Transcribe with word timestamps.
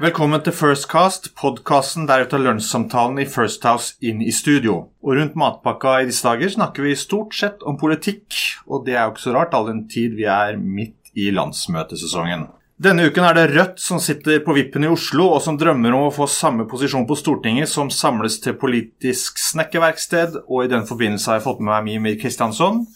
Velkommen 0.00 0.40
til 0.40 0.54
First 0.56 0.86
Cast, 0.88 1.26
podkasten 1.36 2.06
der 2.08 2.22
vi 2.22 2.28
tar 2.32 2.40
lunsjsamtalen 2.40 3.18
i 3.20 3.26
First 3.28 3.66
House 3.68 3.98
inn 4.00 4.22
i 4.24 4.30
studio. 4.32 4.86
Og 5.04 5.18
rundt 5.18 5.34
matpakka 5.36 5.98
i 6.00 6.06
disse 6.08 6.24
dager 6.24 6.48
snakker 6.54 6.86
vi 6.86 6.94
stort 6.96 7.34
sett 7.36 7.60
om 7.68 7.76
politikk, 7.76 8.32
og 8.64 8.86
det 8.86 8.94
er 8.94 9.02
jo 9.02 9.10
ikke 9.12 9.22
så 9.26 9.34
rart 9.34 9.52
all 9.58 9.66
den 9.68 9.82
tid 9.92 10.14
vi 10.16 10.24
er 10.24 10.56
midt 10.56 11.10
i 11.12 11.26
landsmøtesesongen. 11.36 12.46
Denne 12.80 13.10
uken 13.10 13.26
er 13.28 13.36
det 13.36 13.44
Rødt 13.50 13.82
som 13.84 14.00
sitter 14.00 14.40
på 14.46 14.54
vippen 14.56 14.86
i 14.86 14.88
Oslo, 14.88 15.26
og 15.34 15.42
som 15.44 15.58
drømmer 15.60 15.92
om 15.92 16.06
å 16.06 16.14
få 16.16 16.24
samme 16.32 16.64
posisjon 16.70 17.04
på 17.04 17.18
Stortinget, 17.20 17.68
som 17.68 17.90
samles 17.92 18.38
til 18.40 18.56
politisk 18.56 19.36
snekkerverksted, 19.50 20.38
og 20.46 20.64
i 20.64 20.70
den 20.72 20.88
forbindelse 20.88 21.28
har 21.28 21.42
jeg 21.42 21.44
fått 21.50 21.60
med 21.60 21.74
meg 21.74 21.90
Mimir 21.90 22.16
Kristiansson, 22.22 22.86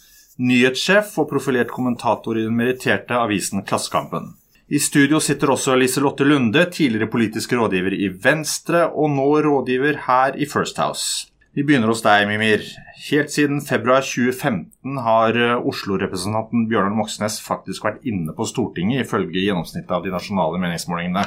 nyhetssjef 0.40 1.12
og 1.20 1.28
profilert 1.34 1.68
kommentator 1.68 2.40
i 2.40 2.46
den 2.48 2.56
meritterte 2.56 3.20
avisen 3.20 3.60
Klassekampen. 3.68 4.32
I 4.64 4.78
studio 4.80 5.18
sitter 5.20 5.50
også 5.52 5.74
Liselotte 5.76 6.24
Lunde, 6.24 6.62
tidligere 6.72 7.10
politisk 7.12 7.52
rådgiver 7.52 7.92
i 7.92 8.06
Venstre, 8.08 8.86
og 8.96 9.10
nå 9.12 9.26
rådgiver 9.44 9.98
her 10.06 10.38
i 10.40 10.46
First 10.48 10.80
House. 10.80 11.26
Vi 11.52 11.62
begynner 11.62 11.92
hos 11.92 12.00
deg, 12.00 12.24
Mimir. 12.30 12.64
Helt 13.10 13.28
siden 13.30 13.60
februar 13.60 14.00
2015 14.00 15.02
har 15.04 15.36
eh, 15.36 15.68
Oslo-representanten 15.68 16.64
Bjørnar 16.70 16.96
Moxnes 16.96 17.36
faktisk 17.44 17.84
vært 17.84 18.08
inne 18.08 18.32
på 18.32 18.48
Stortinget, 18.48 19.04
ifølge 19.04 19.44
gjennomsnittet 19.44 19.92
av 19.92 20.06
de 20.06 20.14
nasjonale 20.14 20.62
meningsmålingene. 20.62 21.26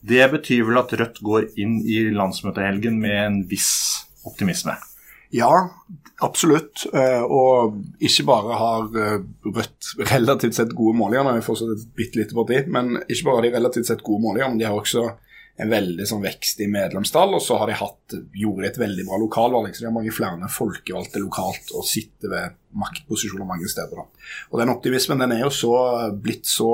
Det 0.00 0.24
betyr 0.32 0.64
vel 0.70 0.80
at 0.80 0.96
Rødt 0.96 1.20
går 1.20 1.50
inn 1.60 1.82
i 1.84 2.06
landsmøtehelgen 2.16 2.96
med 3.02 3.18
en 3.26 3.42
viss 3.50 3.74
optimisme? 4.24 4.80
Ja, 5.30 5.70
absolutt. 6.18 6.86
Eh, 6.94 7.22
og 7.22 7.80
ikke 8.02 8.26
bare 8.28 8.58
har 8.58 8.98
eh, 8.98 9.18
Rødt 9.46 9.92
relativt 10.10 10.58
sett 10.58 10.74
gode 10.76 10.98
målinger, 10.98 11.28
vi 11.36 11.42
er 11.42 11.46
fortsatt 11.46 11.74
et 11.76 11.90
bitte 11.96 12.18
lite 12.18 12.36
parti, 12.36 12.64
men 12.66 12.96
ikke 13.06 13.28
bare 13.28 13.38
har 13.38 13.46
de 13.46 13.52
relativt 13.54 13.90
sett 13.90 14.06
gode 14.06 14.24
målinger, 14.26 14.50
men 14.50 14.58
de 14.60 14.66
har 14.66 14.78
også 14.78 15.06
en 15.60 15.70
veldig 15.70 16.06
sånn 16.08 16.24
vekst 16.24 16.62
i 16.64 16.68
medlemstall. 16.72 17.34
Og 17.36 17.42
så 17.44 17.58
har 17.60 17.70
de 17.70 17.78
hatt, 17.78 18.16
gjorde 18.34 18.64
de 18.64 18.70
et 18.70 18.80
veldig 18.80 19.06
bra 19.06 19.20
lokalvalg, 19.20 19.74
så 19.74 19.84
de 19.84 19.90
har 19.90 19.96
mange 19.96 20.14
flere 20.14 20.50
folkevalgte 20.50 21.22
lokalt 21.22 21.74
og 21.76 21.86
sitter 21.86 22.32
ved 22.32 22.58
maktposisjoner 22.80 23.48
mange 23.48 23.68
steder. 23.70 24.02
Da. 24.02 24.26
Og 24.50 24.62
den 24.62 24.72
optimismen 24.72 25.20
den 25.20 25.36
er 25.36 25.44
jo 25.44 25.54
så 25.54 25.74
blitt 26.16 26.48
så 26.48 26.72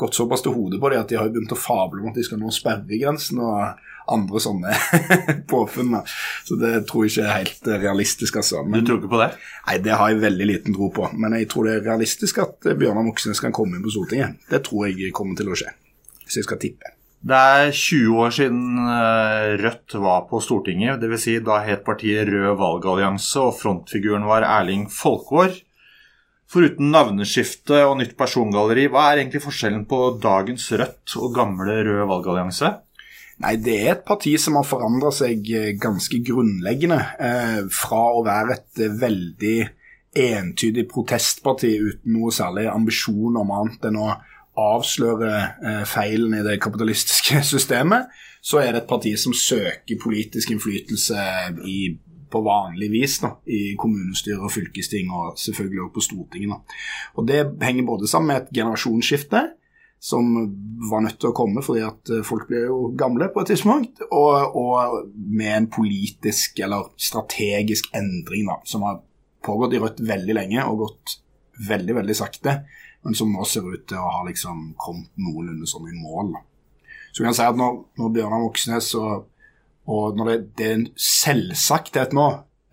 gått 0.00 0.16
såpass 0.16 0.42
til 0.42 0.54
hodet 0.56 0.80
på 0.82 0.90
dem 0.90 1.04
at 1.04 1.10
de 1.10 1.18
har 1.20 1.28
begynt 1.30 1.52
å 1.54 1.58
fable 1.58 2.02
om 2.02 2.10
at 2.10 2.16
de 2.18 2.24
skal 2.26 2.40
nå 2.40 2.50
sperregrensen. 2.54 3.38
og 3.38 3.84
andre 4.12 4.40
sånne 4.42 4.74
påfunn. 5.52 5.96
Så 6.44 6.58
det 6.60 6.72
tror 6.88 7.06
jeg 7.06 7.14
ikke 7.14 7.26
er 7.26 7.38
helt 7.38 7.70
realistisk. 7.84 8.40
altså. 8.42 8.64
Men, 8.66 8.82
du 8.82 8.90
tror 8.90 9.00
ikke 9.00 9.12
på 9.14 9.22
det? 9.22 9.30
Nei, 9.68 9.78
det 9.84 9.94
har 10.00 10.12
jeg 10.12 10.24
veldig 10.24 10.50
liten 10.50 10.76
tro 10.76 10.90
på. 10.94 11.08
Men 11.16 11.38
jeg 11.38 11.48
tror 11.52 11.68
det 11.68 11.78
er 11.78 11.86
realistisk 11.88 12.42
at 12.44 12.68
eh, 12.68 12.76
Bjørnar 12.80 13.06
Moxnes 13.06 13.42
kan 13.42 13.54
komme 13.54 13.78
inn 13.78 13.86
på 13.86 13.94
Stortinget. 13.94 14.42
Det 14.50 14.64
tror 14.66 14.90
jeg 14.90 15.14
kommer 15.16 15.38
til 15.38 15.52
å 15.52 15.58
skje, 15.58 15.72
hvis 16.24 16.40
jeg 16.40 16.48
skal 16.48 16.60
tippe. 16.62 16.94
Det 17.24 17.36
er 17.40 17.70
20 17.72 18.16
år 18.20 18.32
siden 18.36 18.64
eh, 18.84 19.54
Rødt 19.62 19.94
var 20.04 20.26
på 20.28 20.42
Stortinget. 20.44 21.00
Dvs. 21.00 21.22
Si 21.24 21.38
da 21.40 21.62
het 21.64 21.84
partiet 21.86 22.28
Rød 22.28 22.58
valgallianse, 22.60 23.40
og 23.40 23.56
frontfiguren 23.62 24.26
var 24.28 24.44
Erling 24.44 24.90
Folkvår. 24.92 25.56
Foruten 26.52 26.92
navneskifte 26.92 27.80
og 27.88 27.96
nytt 28.02 28.12
persongalleri, 28.20 28.84
hva 28.92 29.08
er 29.08 29.22
egentlig 29.22 29.40
forskjellen 29.42 29.86
på 29.88 30.02
dagens 30.22 30.68
Rødt 30.76 31.16
og 31.16 31.32
gamle 31.34 31.80
Rød 31.88 32.04
valgallianse? 32.12 32.74
Nei, 33.42 33.56
det 33.58 33.74
er 33.82 33.94
et 33.96 34.04
parti 34.06 34.36
som 34.38 34.58
har 34.60 34.66
forandra 34.68 35.10
seg 35.14 35.48
eh, 35.50 35.72
ganske 35.80 36.20
grunnleggende. 36.26 37.00
Eh, 37.18 37.62
fra 37.74 38.04
å 38.14 38.22
være 38.26 38.58
et 38.58 38.84
eh, 38.84 38.94
veldig 39.00 39.56
entydig 40.14 40.86
protestparti 40.92 41.72
uten 41.82 42.14
noe 42.14 42.30
særlig 42.34 42.68
ambisjon 42.70 43.40
om 43.40 43.50
annet 43.56 43.88
enn 43.90 43.98
å 43.98 44.12
avsløre 44.60 45.32
eh, 45.34 45.82
feilen 45.88 46.36
i 46.38 46.44
det 46.46 46.60
kapitalistiske 46.62 47.42
systemet, 47.52 48.06
så 48.44 48.60
er 48.62 48.72
det 48.72 48.84
et 48.84 48.90
parti 48.90 49.14
som 49.18 49.34
søker 49.34 50.00
politisk 50.00 50.52
innflytelse 50.54 51.26
i, 51.66 51.78
på 52.30 52.42
vanlig 52.44 52.90
vis 52.92 53.18
da, 53.24 53.32
i 53.50 53.74
kommunestyre 53.80 54.44
og 54.44 54.52
fylkesting, 54.54 55.10
og 55.10 55.38
selvfølgelig 55.40 55.86
også 55.86 55.94
på 55.96 56.06
Stortinget. 56.06 56.54
Da. 56.54 56.80
Og 57.18 57.28
Det 57.28 57.42
henger 57.64 57.88
både 57.88 58.10
sammen 58.10 58.30
med 58.30 58.42
et 58.42 58.56
generasjonsskifte 58.60 59.42
som 60.04 60.26
var 60.90 61.00
nødt 61.00 61.16
til 61.16 61.30
å 61.30 61.36
komme 61.36 61.62
fordi 61.64 61.80
at 61.86 62.10
eh, 62.12 62.24
folk 62.26 62.44
ble 62.50 62.66
jo 62.66 62.78
gamle 62.98 63.30
på 63.32 63.40
et 63.40 63.54
tidspunkt, 63.54 64.02
og, 64.12 64.56
og 64.60 65.06
med 65.14 65.52
en 65.54 65.68
politisk 65.72 66.60
eller 66.64 66.90
strategisk 67.00 67.88
endring 67.96 68.50
da, 68.50 68.58
som 68.68 68.84
har 68.84 69.00
pågått 69.44 69.76
i 69.76 69.80
Rødt 69.80 70.02
veldig 70.04 70.36
lenge 70.36 70.66
og 70.68 70.82
gått 70.82 71.14
veldig, 71.70 71.96
veldig 72.02 72.16
sakte, 72.18 72.58
men 73.04 73.16
som 73.16 73.32
nå 73.32 73.46
ser 73.48 73.64
ut 73.64 73.86
til 73.88 74.00
å 74.00 74.10
ha 74.18 74.20
liksom 74.28 74.74
kommet 74.80 75.08
noenlunde 75.20 75.68
sånn 75.70 75.88
i 75.88 75.96
mål. 75.96 76.34
Så 77.14 77.22
vi 77.22 77.28
kan 77.30 77.36
si 77.36 77.48
at 77.48 77.56
når, 77.56 77.80
når 77.96 78.14
Bjørnar 78.18 78.44
Moxnes 78.44 78.90
og, 79.00 79.28
og 79.88 80.18
når 80.18 80.30
det, 80.30 80.38
det, 80.58 80.66
er 80.66 80.78
en 80.82 80.88
selvsagthet 81.00 82.12
nå 82.16 82.26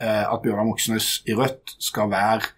eh, 0.04 0.26
at 0.26 0.44
Bjørnar 0.44 0.68
Moxnes 0.68 1.22
i 1.32 1.38
Rødt 1.38 1.78
skal 1.80 2.12
være 2.12 2.52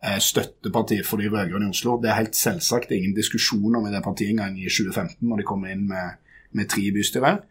Eh, 0.00 0.16
støtteparti 0.16 1.02
for 1.04 1.20
de 1.20 1.28
rød-grønne 1.28 1.66
i 1.68 1.74
Oslo. 1.74 1.98
Det 2.00 2.08
er 2.08 2.22
helt 2.22 2.36
selvsagt 2.36 2.92
ingen 2.96 3.12
diskusjoner 3.12 3.82
med 3.84 3.92
det 3.92 4.00
partiet 4.02 4.30
engang 4.32 4.56
i 4.56 4.64
2015, 4.64 5.28
når 5.28 5.36
de 5.36 5.44
kom 5.44 5.66
inn 5.68 5.82
med, 5.88 6.16
med 6.56 6.70
tre 6.72 6.86
bystyrer. 6.94 7.42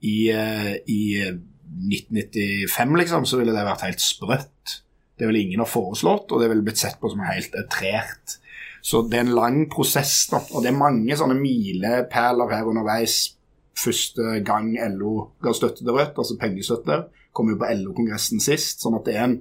I, 0.00 0.32
uh, 0.32 0.72
I 0.88 1.02
1995 1.20 2.96
liksom, 3.02 3.26
så 3.28 3.36
ville 3.36 3.52
det 3.52 3.66
vært 3.66 3.84
helt 3.84 4.00
sprøtt. 4.00 4.78
Det 5.18 5.28
ville 5.28 5.42
ingen 5.44 5.60
ha 5.60 5.68
foreslått, 5.68 6.32
og 6.32 6.40
det 6.40 6.48
ville 6.48 6.64
blitt 6.64 6.80
sett 6.80 6.96
på 7.02 7.12
som 7.12 7.20
helt 7.20 7.52
outrert. 7.60 8.38
Så 8.80 9.04
det 9.04 9.20
er 9.20 9.26
en 9.26 9.36
lang 9.36 9.60
prosess, 9.68 10.24
da. 10.32 10.40
Og 10.54 10.64
det 10.64 10.72
er 10.72 10.80
mange 10.80 11.20
sånne 11.20 11.36
milepæler 11.36 12.56
her 12.56 12.72
underveis. 12.72 13.34
Første 13.76 14.40
gang 14.40 14.72
LO 14.96 15.34
ga 15.44 15.52
støtte 15.52 15.84
til 15.84 15.92
Rødt, 15.92 16.16
altså 16.16 16.40
pengestøtte, 16.40 17.02
kom 17.36 17.52
jo 17.52 17.60
på 17.60 17.68
LO-kongressen 17.76 18.40
sist. 18.40 18.80
sånn 18.80 18.96
at 18.96 19.04
det 19.04 19.20
er 19.20 19.26
en 19.28 19.40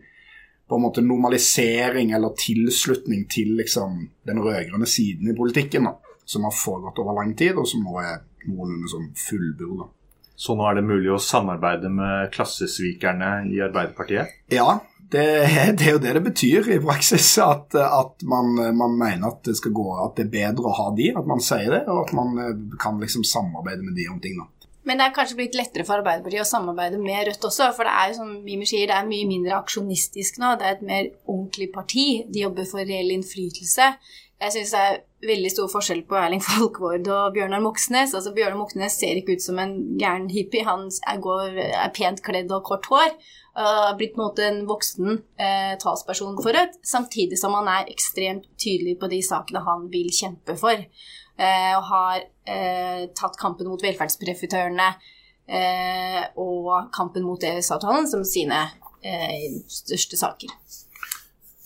på 0.70 0.78
en 0.78 0.82
måte 0.82 1.02
normalisering 1.02 2.12
eller 2.12 2.36
tilslutning 2.38 3.26
til 3.32 3.56
liksom, 3.58 4.04
den 4.28 4.42
rød-grønne 4.44 4.88
siden 4.88 5.32
i 5.32 5.38
politikken, 5.38 5.90
da, 5.90 5.96
som 6.26 6.46
har 6.46 6.54
foregått 6.54 7.02
over 7.02 7.18
lang 7.18 7.34
tid, 7.38 7.58
og 7.58 7.66
som 7.68 7.82
nå 7.86 7.96
er 8.04 8.22
noenlunde 8.46 8.92
sånn 8.92 9.10
fullburda. 9.18 9.90
Så 10.40 10.56
nå 10.56 10.68
er 10.70 10.78
det 10.78 10.86
mulig 10.88 11.10
å 11.12 11.18
samarbeide 11.20 11.90
med 11.92 12.30
klassesvikerne 12.32 13.50
i 13.52 13.58
Arbeiderpartiet? 13.66 14.38
Ja, 14.54 14.78
det, 15.12 15.26
det, 15.80 15.88
er 15.88 15.98
jo 15.98 16.04
det 16.06 16.14
det 16.16 16.24
betyr 16.30 16.70
i 16.76 16.80
praksis. 16.84 17.32
At, 17.44 17.76
at 17.76 18.24
man, 18.24 18.54
man, 18.78 18.96
mener 18.96 19.34
at 19.34 19.42
det, 19.50 19.58
skal 19.60 19.74
gå, 19.76 19.88
at 20.06 20.16
det 20.20 20.28
er 20.28 20.36
bedre 20.38 20.70
å 20.70 20.78
ha 20.78 20.88
de, 20.96 21.10
at 21.18 21.28
man 21.28 21.44
sier 21.44 21.74
det, 21.74 21.82
og 21.90 22.06
at 22.06 22.16
man 22.16 22.40
eh, 22.46 22.56
kan 22.80 23.02
liksom 23.02 23.26
samarbeide 23.28 23.84
med 23.84 23.98
de 23.98 24.08
om 24.14 24.22
ting. 24.24 24.38
da. 24.40 24.48
Men 24.90 24.98
det 24.98 25.06
er 25.06 25.14
kanskje 25.14 25.38
blitt 25.38 25.58
lettere 25.58 25.86
for 25.86 26.02
Arbeiderpartiet 26.02 26.42
å 26.42 26.50
samarbeide 26.50 26.98
med 26.98 27.28
Rødt 27.28 27.44
også. 27.46 27.68
For 27.78 27.86
det 27.86 27.92
er 27.94 28.16
som 28.18 28.32
Mimi 28.42 28.66
sier, 28.66 28.88
det 28.90 28.96
er 28.98 29.10
mye 29.10 29.28
mindre 29.30 29.60
aksjonistisk 29.60 30.40
nå. 30.42 30.56
Det 30.58 30.66
er 30.66 30.80
et 30.80 30.88
mer 30.88 31.12
ordentlig 31.30 31.70
parti. 31.76 32.08
De 32.26 32.42
jobber 32.48 32.66
for 32.72 32.82
reell 32.82 33.14
innflytelse. 33.14 33.92
Jeg 34.40 34.56
syns 34.56 34.72
det 34.74 34.82
er 34.88 35.00
veldig 35.30 35.52
stor 35.52 35.68
forskjell 35.70 36.02
på 36.10 36.16
Erling 36.16 36.42
Folkvord 36.42 37.06
og 37.12 37.36
Bjørnar 37.36 37.62
Moxnes. 37.62 38.16
Altså 38.18 38.34
Bjørnar 38.34 38.58
Moxnes 38.58 38.98
ser 38.98 39.20
ikke 39.20 39.36
ut 39.38 39.46
som 39.46 39.60
en 39.62 39.76
gæren 40.00 40.30
hippie. 40.32 40.66
Han 40.66 40.88
er, 40.88 41.22
går, 41.22 41.60
er 41.60 41.94
pent 41.94 42.24
kledd 42.26 42.50
og 42.56 42.66
kort 42.72 42.90
hår. 42.90 43.14
Uh, 43.60 43.92
blitt 44.00 44.16
på 44.16 44.22
en 44.22 44.26
måte 44.30 44.46
en 44.48 44.62
voksen 44.70 45.18
uh, 45.20 45.74
talsperson 45.82 46.38
for 46.40 46.56
Rødt, 46.56 46.78
samtidig 46.88 47.38
som 47.42 47.58
han 47.58 47.68
er 47.68 47.90
ekstremt 47.92 48.48
tydelig 48.62 48.96
på 49.02 49.10
de 49.12 49.20
sakene 49.26 49.66
han 49.66 49.90
vil 49.92 50.08
kjempe 50.16 50.56
for. 50.58 50.86
Eh, 51.40 51.72
og 51.78 51.86
har 51.88 52.24
eh, 52.52 53.06
tatt 53.16 53.38
kampen 53.40 53.70
mot 53.72 53.80
velferdsprofitørene 53.80 54.88
eh, 55.48 56.24
og 56.36 56.90
kampen 56.92 57.24
mot 57.24 57.44
EØS-avtalen 57.48 58.10
som 58.12 58.26
sine 58.28 58.66
største 59.72 60.18
saker. 60.20 60.52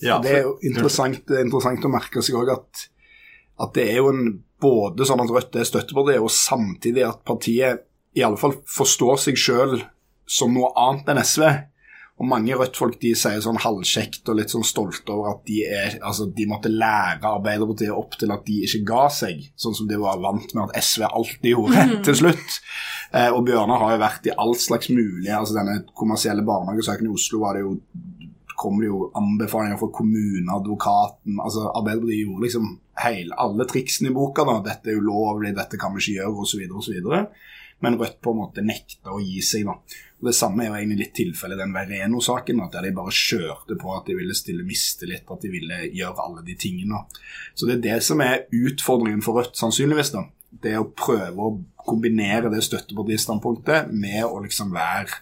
Ja, 0.04 0.20
det 0.22 0.36
er 0.36 0.44
jo 0.44 0.52
interessant, 0.68 1.24
er 1.32 1.42
interessant 1.42 1.88
å 1.88 1.90
merke 1.90 2.22
seg 2.22 2.38
òg 2.38 2.52
at, 2.54 2.84
at, 3.58 3.72
det 3.74 3.88
er 3.88 4.04
jo 4.04 4.12
en 4.12 4.28
både 4.62 5.08
sånn 5.10 5.24
at 5.24 5.34
Rødt 5.34 5.58
er 5.58 5.66
støttepartiet, 5.66 6.22
og 6.22 6.30
samtidig 6.30 7.08
at 7.08 7.24
partiet 7.26 7.88
i 8.14 8.22
alle 8.22 8.38
fall 8.38 8.54
forstår 8.70 9.18
seg 9.24 9.42
sjøl 9.42 9.80
som 10.30 10.54
noe 10.54 10.70
annet 10.78 11.10
enn 11.10 11.24
SV. 11.24 11.48
Og 12.22 12.28
mange 12.30 12.54
Rødt-folk 12.54 13.00
de 13.02 13.16
sier 13.18 13.42
sånn 13.42 13.58
halvkjekt 13.64 14.30
og 14.30 14.38
litt 14.38 14.52
sånn 14.54 14.66
stolte 14.68 15.16
over 15.16 15.32
at 15.32 15.40
de, 15.48 15.64
er, 15.66 15.96
altså, 16.06 16.28
de 16.30 16.46
måtte 16.50 16.70
lære 16.70 17.26
Arbeiderpartiet 17.26 17.94
opp 17.94 18.20
til 18.22 18.34
at 18.36 18.44
de 18.46 18.60
ikke 18.68 18.84
ga 18.92 19.08
seg, 19.12 19.42
sånn 19.58 19.74
som 19.80 19.90
de 19.90 19.98
var 19.98 20.22
vant 20.22 20.54
med 20.54 20.68
at 20.68 20.78
SV 20.86 21.08
alltid 21.10 21.50
gjorde 21.56 21.88
mm. 21.90 21.96
til 22.06 22.20
slutt. 22.22 22.60
Eh, 23.18 23.30
og 23.34 23.42
Bjørnar 23.48 23.82
har 23.82 23.96
jo 23.96 24.04
vært 24.04 24.30
i 24.30 24.36
all 24.46 24.54
slags 24.58 24.92
mulig 24.94 25.30
altså 25.34 25.58
Denne 25.58 25.80
kommersielle 25.98 26.46
barnehagesaken 26.46 27.10
i 27.10 27.14
Oslo 27.14 27.44
var 27.44 27.58
det 27.58 27.66
jo 27.66 27.76
kom 28.58 28.78
det 28.80 28.88
jo 28.88 29.08
anbefalinger 29.18 29.80
fra 29.82 29.90
kommuneadvokaten. 29.98 31.40
altså 31.42 31.66
Arbeiderpartiet 31.74 32.28
gjorde 32.28 32.46
liksom 32.46 32.68
hele, 33.02 33.34
alle 33.42 33.66
triksene 33.70 34.12
i 34.12 34.16
boka. 34.16 34.46
da, 34.46 34.60
'Dette 34.62 34.94
er 34.94 35.02
ulovlig, 35.02 35.56
dette 35.58 35.80
kan 35.82 35.96
vi 35.96 36.04
ikke 36.04 36.20
gjøre', 36.20 36.46
osv. 36.46 36.62
osv. 36.78 36.96
Men 37.84 37.98
Rødt 38.00 38.22
på 38.24 38.32
en 38.32 38.40
måte 38.40 38.64
nekta 38.64 39.12
å 39.12 39.22
gi 39.22 39.42
seg. 39.44 39.68
da. 39.68 39.76
Og 40.22 40.30
Det 40.30 40.36
samme 40.38 40.64
er 40.64 40.70
jo 40.70 40.78
egentlig 40.78 41.00
litt 41.02 41.16
tilfellet 41.20 41.60
den 41.60 41.76
Vereno-saken, 41.76 42.62
der 42.72 42.88
de 42.88 42.94
bare 42.96 43.12
kjørte 43.12 43.76
på 43.80 43.96
at 43.98 44.08
de 44.08 44.16
ville 44.16 44.36
stille 44.38 44.64
mistillit, 44.64 45.28
at 45.28 45.44
de 45.44 45.52
ville 45.52 45.82
gjøre 45.92 46.24
alle 46.24 46.46
de 46.48 46.56
tingene. 46.56 47.04
Så 47.54 47.68
det 47.68 47.80
er 47.80 47.84
det 47.90 48.00
som 48.08 48.24
er 48.24 48.46
utfordringen 48.52 49.24
for 49.26 49.42
Rødt, 49.42 49.60
sannsynligvis, 49.60 50.14
da, 50.16 50.24
det 50.64 50.78
å 50.80 50.88
prøve 50.96 51.50
å 51.50 51.58
kombinere 51.84 52.52
det 52.54 52.64
støttepartistandpunktet 52.64 53.92
med 53.92 54.24
å 54.28 54.40
liksom 54.44 54.72
være, 54.76 55.20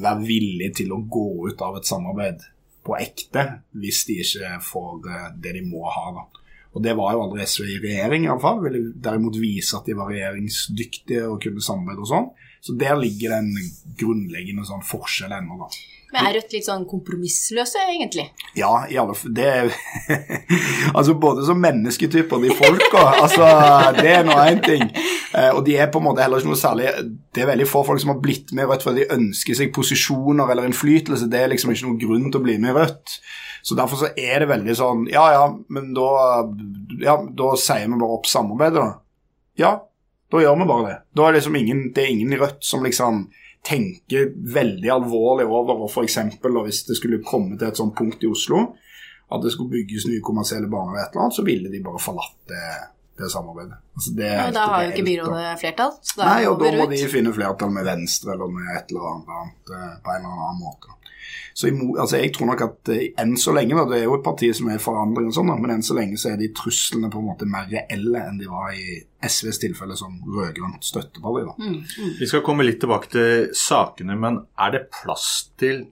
være 0.00 0.26
villig 0.26 0.72
til 0.80 0.94
å 0.94 1.02
gå 1.06 1.28
ut 1.50 1.62
av 1.62 1.78
et 1.78 1.86
samarbeid 1.86 2.42
på 2.84 2.96
ekte 3.00 3.44
hvis 3.80 4.02
de 4.08 4.18
ikke 4.24 4.56
får 4.64 5.10
eh, 5.10 5.28
det 5.40 5.54
de 5.58 5.62
må 5.66 5.84
ha. 5.88 6.06
da. 6.18 6.43
Og 6.74 6.82
Det 6.82 6.94
var 6.98 7.14
jo 7.14 7.22
aldri 7.22 7.44
SV 7.46 7.64
i 7.70 7.80
regjering, 7.82 8.26
iallfall. 8.26 8.60
Ville 8.64 8.92
derimot 9.02 9.38
vise 9.38 9.76
at 9.78 9.86
de 9.86 9.94
var 9.94 10.10
regjeringsdyktige 10.10 11.28
og 11.30 11.40
kunne 11.44 11.62
samarbeide 11.62 12.02
og 12.02 12.10
sånn. 12.10 12.30
Så 12.64 12.74
der 12.80 12.96
ligger 12.98 13.34
det 13.34 13.42
en 13.44 13.52
grunnleggende 14.00 14.66
sånn 14.66 14.82
forskjell 14.86 15.34
ennå, 15.36 15.60
da. 15.60 15.68
Men 16.14 16.28
er 16.28 16.36
Rødt 16.38 16.52
litt 16.54 16.66
sånn 16.68 16.84
kompromissløse, 16.86 17.80
egentlig? 17.90 18.28
Ja, 18.54 18.84
i 18.86 18.98
alle 19.00 19.16
fall. 19.18 19.32
Det 19.34 19.48
Altså 20.98 21.16
både 21.18 21.42
som 21.48 21.58
mennesketyper, 21.58 22.42
de 22.44 22.54
folka. 22.54 23.02
Altså, 23.24 23.48
det 23.98 24.12
er 24.12 24.26
nå 24.28 24.36
én 24.44 24.60
ting. 24.62 24.84
Eh, 25.34 25.50
og 25.50 25.64
de 25.66 25.74
er 25.74 25.90
på 25.90 25.98
en 25.98 26.06
måte 26.06 26.22
heller 26.22 26.38
ikke 26.38 26.52
noe 26.52 26.60
særlig 26.60 26.92
Det 27.34 27.42
er 27.42 27.48
veldig 27.50 27.66
få 27.66 27.82
folk 27.88 27.98
som 27.98 28.12
har 28.12 28.20
blitt 28.22 28.52
med 28.54 28.62
i 28.62 28.68
Rødt 28.70 28.84
fordi 28.86 29.02
de 29.02 29.16
ønsker 29.16 29.58
seg 29.58 29.72
posisjoner 29.74 30.54
eller 30.54 30.68
innflytelse. 30.68 31.26
Det 31.32 31.40
er 31.40 31.50
liksom 31.50 31.74
ikke 31.74 31.88
noen 31.88 31.98
grunn 32.04 32.28
til 32.28 32.38
å 32.38 32.46
bli 32.46 32.58
med 32.62 32.70
i 32.70 32.76
Rødt. 32.78 33.16
Så 33.64 33.74
derfor 33.74 34.04
så 34.04 34.12
er 34.14 34.44
det 34.44 34.50
veldig 34.50 34.76
sånn 34.76 35.06
Ja 35.10 35.24
ja, 35.32 35.44
men 35.72 35.94
da, 35.96 36.08
ja, 37.00 37.16
da 37.26 37.54
sier 37.58 37.88
vi 37.88 37.98
bare 37.98 38.18
opp 38.20 38.28
samarbeidet, 38.30 38.76
da. 38.78 38.90
Ja, 39.58 39.72
da 40.30 40.42
gjør 40.42 40.60
vi 40.60 40.68
bare 40.68 40.86
det. 40.86 40.98
Da 41.16 41.26
er 41.26 41.32
det 41.34 41.40
liksom 41.40 41.58
ingen, 41.58 41.88
det 41.96 42.04
er 42.04 42.12
ingen 42.12 42.36
i 42.36 42.38
Rødt 42.38 42.62
som 42.66 42.86
liksom 42.86 43.24
tenker 43.64 44.32
veldig 44.54 44.90
alvorlig 44.92 45.46
over 45.48 45.86
og 45.86 45.90
f.eks. 45.90 46.18
hvis 46.42 46.82
det 46.88 46.98
skulle 46.98 47.22
komme 47.24 47.58
til 47.58 47.68
et 47.70 47.78
sånt 47.80 47.96
punkt 47.96 48.24
i 48.24 48.30
Oslo, 48.30 48.64
at 49.32 49.44
det 49.44 49.54
skulle 49.54 49.72
bygges 49.72 50.08
nye 50.10 50.24
kommersielle 50.24 50.68
baner, 50.70 50.92
eller 50.92 51.06
et 51.06 51.14
eller 51.14 51.24
annet, 51.24 51.38
så 51.38 51.44
ville 51.46 51.72
de 51.72 51.80
bare 51.84 52.02
forlatt 52.02 52.36
det, 52.50 52.66
det 53.20 53.30
samarbeidet. 53.32 53.78
Altså 53.96 54.12
det, 54.18 54.28
ja, 54.28 54.50
da 54.52 54.66
har 54.72 54.84
jo 54.84 54.92
ikke 54.92 55.06
byrådet 55.08 55.54
flertall. 55.62 55.94
Nei, 56.20 56.42
og 56.50 56.58
da 56.60 56.74
må 56.76 56.88
de 56.92 57.00
finne 57.10 57.32
flertall 57.34 57.72
med 57.72 57.88
Venstre 57.88 58.36
eller 58.36 58.52
med 58.52 58.68
et 58.76 58.92
eller 58.92 59.08
annet 59.12 59.32
annet 59.38 59.72
på 60.04 60.14
en 60.14 60.28
eller 60.28 60.44
annen 60.44 60.60
måte. 60.60 60.98
Så 61.54 61.70
altså, 61.70 62.18
jeg 62.18 62.32
tror 62.34 62.50
nok 62.50 62.64
at 62.66 62.92
uh, 62.92 63.02
enn 63.22 63.34
så 63.40 63.54
lenge, 63.54 63.76
da, 63.78 63.86
det 63.90 64.00
er 64.00 64.06
jo 64.08 64.18
et 64.18 64.26
parti 64.26 64.50
som 64.56 64.70
er 64.70 64.78
i 64.80 64.82
forandring, 64.82 65.28
og 65.30 65.36
sånn, 65.36 65.52
da, 65.52 65.58
men 65.60 65.76
enn 65.76 65.86
så 65.86 65.96
lenge 65.98 66.18
så 66.20 66.32
er 66.32 66.38
de 66.40 66.50
truslene 66.56 67.10
på 67.12 67.20
en 67.22 67.28
måte 67.30 67.48
mer 67.50 67.68
reelle 67.70 68.22
enn 68.26 68.40
de 68.40 68.50
var 68.50 68.72
i 68.74 69.00
SVs 69.24 69.62
tilfelle 69.62 69.96
som 69.98 70.16
rød-grønt 70.26 70.84
støtteparti. 70.84 71.46
Mm, 71.58 71.76
mm. 71.82 72.14
Vi 72.20 72.30
skal 72.30 72.44
komme 72.46 72.66
litt 72.66 72.80
tilbake 72.82 73.12
til 73.14 73.50
sakene, 73.58 74.18
men 74.20 74.42
er 74.60 74.74
det 74.74 74.86
plass 75.02 75.28
til 75.60 75.86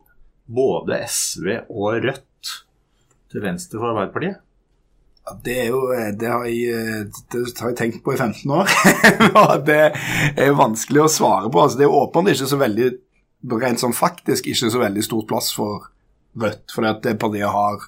både 0.53 0.99
SV 1.07 1.53
og 1.71 2.03
Rødt 2.03 2.57
til 3.33 3.45
venstre 3.45 3.79
for 3.81 3.93
Arbeiderpartiet? 3.93 4.43
Ja, 5.23 5.37
det, 5.45 5.55
er 5.65 5.69
jo, 5.71 5.81
eh, 5.95 6.11
det, 6.19 6.29
har 6.29 6.45
jeg, 6.51 6.75
eh, 6.75 7.23
det 7.31 7.61
har 7.61 7.71
jeg 7.71 7.79
tenkt 7.79 8.03
på 8.05 8.15
i 8.15 8.19
15 8.19 8.51
år. 8.51 8.73
det 9.69 9.81
er 10.35 10.49
jo 10.51 10.59
vanskelig 10.59 11.05
å 11.05 11.11
svare 11.11 11.51
på. 11.53 11.63
Altså, 11.63 11.79
det 11.79 11.87
er 11.87 11.95
åpenbart 11.95 12.35
ikke 12.35 12.51
så 12.51 12.59
veldig 12.59 12.89
rent 13.51 13.83
sånn 13.83 13.97
faktisk 13.97 14.47
ikke 14.51 14.71
så 14.71 14.83
veldig 14.83 15.05
stort 15.07 15.31
plass 15.31 15.51
for 15.57 15.89
Rødt. 16.33 16.71
For 16.73 16.87
det 17.05 17.19
partiet 17.21 17.51
har 17.53 17.83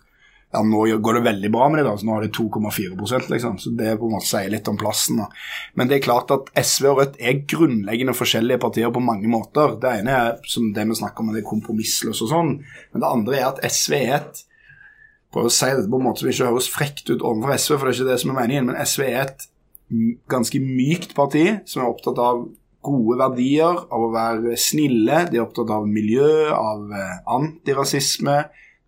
ja, 0.55 0.61
Nå 0.63 0.85
går 1.03 1.17
det 1.19 1.25
veldig 1.25 1.51
bra 1.51 1.67
med 1.73 1.81
det, 1.81 1.87
da, 1.89 1.95
så 1.99 2.07
nå 2.07 2.13
har 2.15 2.27
de 2.27 2.31
2,4% 2.37 3.31
liksom. 3.33 3.57
Så 3.59 3.73
det 3.75 3.97
på 3.99 4.07
en 4.07 4.15
måte 4.15 4.29
sier 4.29 4.53
litt 4.53 4.69
om 4.71 4.79
plassen. 4.79 5.19
Da. 5.19 5.27
Men 5.75 5.91
det 5.91 5.97
er 5.97 6.05
klart 6.05 6.31
at 6.35 6.53
SV 6.55 6.91
og 6.93 7.01
Rødt 7.01 7.19
er 7.19 7.41
grunnleggende 7.51 8.15
forskjellige 8.15 8.63
partier 8.63 8.93
på 8.95 9.03
mange 9.03 9.31
måter. 9.31 9.75
Det 9.83 9.97
ene 9.99 10.15
er 10.15 10.37
som 10.51 10.69
det 10.77 10.87
vi 10.91 10.99
snakker 11.01 11.25
om, 11.25 11.33
det 11.35 11.43
er 11.43 11.49
kompromissløst 11.49 12.27
og 12.27 12.31
sånn. 12.31 12.53
Men 12.93 13.03
det 13.03 13.11
andre 13.11 13.41
er 13.41 13.49
at 13.51 13.63
SV 13.67 13.97
er 14.01 14.19
et 14.21 14.45
Prøv 15.35 15.49
å 15.49 15.51
si 15.51 15.67
dette 15.67 15.91
på 15.91 15.99
en 15.99 16.05
måte 16.07 16.23
som 16.23 16.29
ikke 16.31 16.47
høres 16.47 16.69
frekt 16.71 17.09
ut 17.11 17.23
overfor 17.27 17.57
SV, 17.59 17.73
for 17.73 17.89
det 17.89 17.91
er 17.91 17.97
ikke 17.97 18.11
det 18.13 18.19
som 18.23 18.31
er 18.31 18.37
meningen, 18.39 18.69
men 18.69 18.77
SV 18.79 19.01
er 19.09 19.17
et 19.25 19.47
ganske 20.31 20.61
mykt 20.63 21.17
parti 21.17 21.43
som 21.67 21.83
er 21.83 21.89
opptatt 21.91 22.21
av 22.23 22.45
gode 22.85 23.19
verdier, 23.21 23.85
av 23.89 24.07
å 24.07 24.13
være 24.15 24.59
snille. 24.61 25.25
De 25.31 25.41
er 25.41 25.45
opptatt 25.47 25.73
av 25.75 25.89
miljø, 25.89 26.51
av 26.55 26.93
eh, 26.93 27.15
antirasisme. 27.37 28.43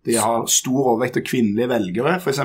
De 0.07 0.15
har 0.21 0.45
stor 0.51 0.93
overvekt 0.93 1.19
av 1.19 1.25
kvinnelige 1.27 1.71
velgere, 1.73 2.17
f.eks. 2.21 2.43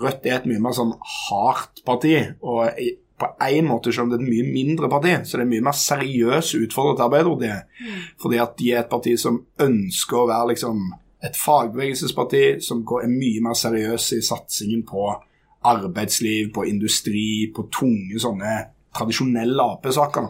Rødt 0.00 0.28
er 0.28 0.38
et 0.38 0.46
mye 0.48 0.62
mer 0.64 0.76
sånn 0.76 0.94
hardt 1.28 1.82
parti. 1.86 2.16
og 2.40 2.70
på 3.16 3.28
en 3.40 3.64
måte, 3.64 3.92
selv 3.92 4.06
om 4.06 4.10
det 4.12 4.18
er 4.18 4.24
et 4.26 4.28
mye 4.28 4.52
mindre 4.52 4.88
parti, 4.92 5.14
så 5.24 5.38
det 5.38 5.46
er 5.46 5.52
mye 5.54 5.64
mer 5.64 5.76
seriøse 5.76 6.58
utfordrere 6.66 6.98
til 6.98 7.06
Arbeiderpartiet. 7.06 7.76
Mm. 7.80 8.00
Fordi 8.20 8.40
at 8.42 8.56
de 8.58 8.72
er 8.72 8.82
et 8.82 8.90
parti 8.92 9.14
som 9.20 9.38
ønsker 9.64 10.18
å 10.20 10.26
være 10.28 10.50
liksom 10.52 10.82
et 11.24 11.38
fagbevegelsesparti, 11.40 12.42
som 12.64 12.82
er 13.00 13.08
mye 13.08 13.44
mer 13.44 13.56
seriøs 13.56 14.10
i 14.18 14.22
satsingen 14.24 14.84
på 14.88 15.08
arbeidsliv, 15.66 16.52
på 16.54 16.66
industri, 16.68 17.52
på 17.56 17.66
tunge 17.72 18.20
sånne 18.22 18.56
tradisjonelle 18.96 19.64
Ap-saker. 19.76 20.28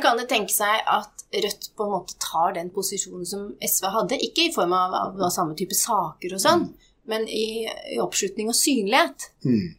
Kan 0.00 0.16
det 0.16 0.30
tenke 0.30 0.54
seg 0.54 0.86
at 0.88 1.26
Rødt 1.32 1.70
på 1.76 1.84
en 1.86 1.92
måte 1.94 2.16
tar 2.20 2.52
den 2.58 2.68
posisjonen 2.72 3.26
som 3.28 3.44
SV 3.64 3.86
hadde? 3.94 4.18
Ikke 4.20 4.48
i 4.48 4.54
form 4.54 4.74
av, 4.76 4.92
av, 4.92 5.14
av 5.16 5.32
samme 5.32 5.56
type 5.56 5.76
saker 5.76 6.34
og 6.36 6.42
sånn, 6.42 6.66
mm. 6.68 6.90
men 7.08 7.24
i, 7.24 7.64
i, 7.94 7.96
oppslutning 8.04 8.50
og 8.52 8.58
synlighet? 8.58 9.30
Mm. 9.48 9.78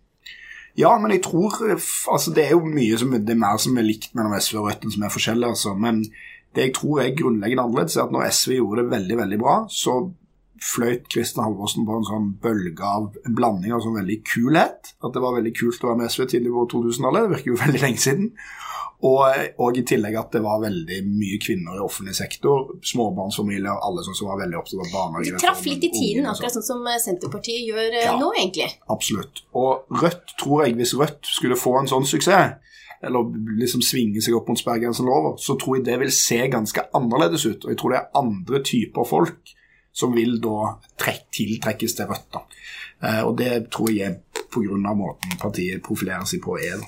Ja, 0.82 0.96
men 0.98 1.14
jeg 1.14 1.22
tror 1.28 1.54
altså 1.62 2.34
Det 2.34 2.48
er 2.48 2.56
jo 2.56 2.64
mye 2.66 2.98
som 2.98 3.14
det 3.14 3.36
er 3.36 3.38
mer 3.38 3.60
som 3.62 3.78
er 3.78 3.86
likt 3.86 4.16
mellom 4.18 4.34
SV 4.34 4.58
og 4.64 4.72
Rødt 4.72 4.88
enn 4.88 4.96
som 4.96 5.06
er 5.06 5.14
forskjellig. 5.14 5.52
altså, 5.54 5.76
Men 5.78 6.02
det 6.54 6.68
jeg 6.68 6.76
tror 6.80 7.04
er 7.04 7.16
grunnleggende 7.18 7.68
annerledes, 7.68 7.98
er 7.98 8.08
at 8.08 8.14
når 8.14 8.28
SV 8.34 8.58
gjorde 8.58 8.82
det 8.82 8.92
veldig 8.92 9.18
veldig 9.22 9.40
bra, 9.42 9.56
så 9.70 9.98
fløyt 10.64 11.08
Kristin 11.12 11.44
Halvorsen 11.44 11.86
på 11.88 11.98
en 11.98 12.06
sånn 12.08 12.28
bølge 12.42 12.86
av 12.88 13.18
en 13.28 13.38
blanding 13.38 13.74
av 13.76 13.82
sånn 13.84 13.98
veldig 13.98 14.20
kulhet. 14.30 14.94
At 15.04 15.16
det 15.16 15.24
var 15.24 15.36
veldig 15.38 15.54
kult 15.58 15.84
å 15.84 15.92
være 15.92 16.02
med 16.02 16.14
SV 16.14 16.28
tidlig 16.32 16.54
på 16.54 16.68
2000-tallet. 16.74 17.26
Det 17.26 17.34
virker 17.36 17.52
jo 17.52 17.64
veldig 17.64 17.82
lenge 17.84 18.04
siden. 18.04 18.30
Og, 19.04 19.24
og, 19.60 19.76
i 19.76 19.84
tillegg 19.84 20.16
at 20.16 20.32
det 20.32 20.40
var 20.46 20.62
veldig 20.64 21.02
mye 21.10 21.38
kvinner 21.44 21.76
i 21.76 21.84
offentlig 21.84 22.14
sektor. 22.16 22.70
Småbarnsfamilier, 22.88 23.82
alle 23.84 24.04
som 24.06 24.30
var 24.30 24.40
veldig 24.40 24.60
opptatt 24.62 24.86
av 24.86 24.94
barnehage. 24.94 25.34
Det 25.36 25.42
traff 25.44 25.66
litt 25.68 25.84
i 25.84 25.92
tiden, 25.92 26.28
akkurat 26.30 26.56
sånn 26.56 26.68
som 26.70 26.88
Senterpartiet 27.04 27.66
gjør 27.68 27.90
eh, 27.90 28.06
ja, 28.06 28.14
nå, 28.22 28.30
egentlig. 28.38 28.70
Absolutt. 28.94 29.44
Og 29.60 29.92
Rødt, 30.00 30.38
tror 30.40 30.64
jeg, 30.64 30.78
hvis 30.80 30.96
Rødt 31.00 31.28
skulle 31.28 31.60
få 31.60 31.76
en 31.82 31.92
sånn 31.92 32.08
suksess, 32.08 32.56
eller 33.04 33.34
liksom 33.60 33.84
svinge 33.84 34.24
seg 34.24 34.38
opp 34.38 34.48
mot 34.48 34.60
sperregrensen 34.60 35.10
over, 35.12 35.36
så 35.42 35.58
tror 35.60 35.82
jeg 35.82 35.88
det 35.90 36.00
vil 36.06 36.14
se 36.16 36.40
ganske 36.48 36.86
annerledes 36.96 37.44
ut. 37.44 37.66
Og 37.66 37.74
jeg 37.74 37.82
tror 37.82 37.92
det 37.92 38.00
er 38.00 38.22
andre 38.22 38.64
typer 38.64 39.10
folk 39.10 39.54
som 39.94 40.16
vil 40.16 40.40
da 40.42 40.78
tiltrekkes 41.36 42.00
til 42.00 42.08
Rødt. 42.08 42.30
da. 42.34 42.46
Eh, 43.04 43.22
og 43.28 43.36
det 43.38 43.68
tror 43.74 43.92
jeg 43.92 44.08
er 44.08 44.46
pga. 44.48 44.94
måten 44.96 45.40
partiet 45.42 45.84
profilerer 45.84 46.24
seg 46.30 46.40
på 46.42 46.56
er. 46.58 46.80
da. 46.80 46.88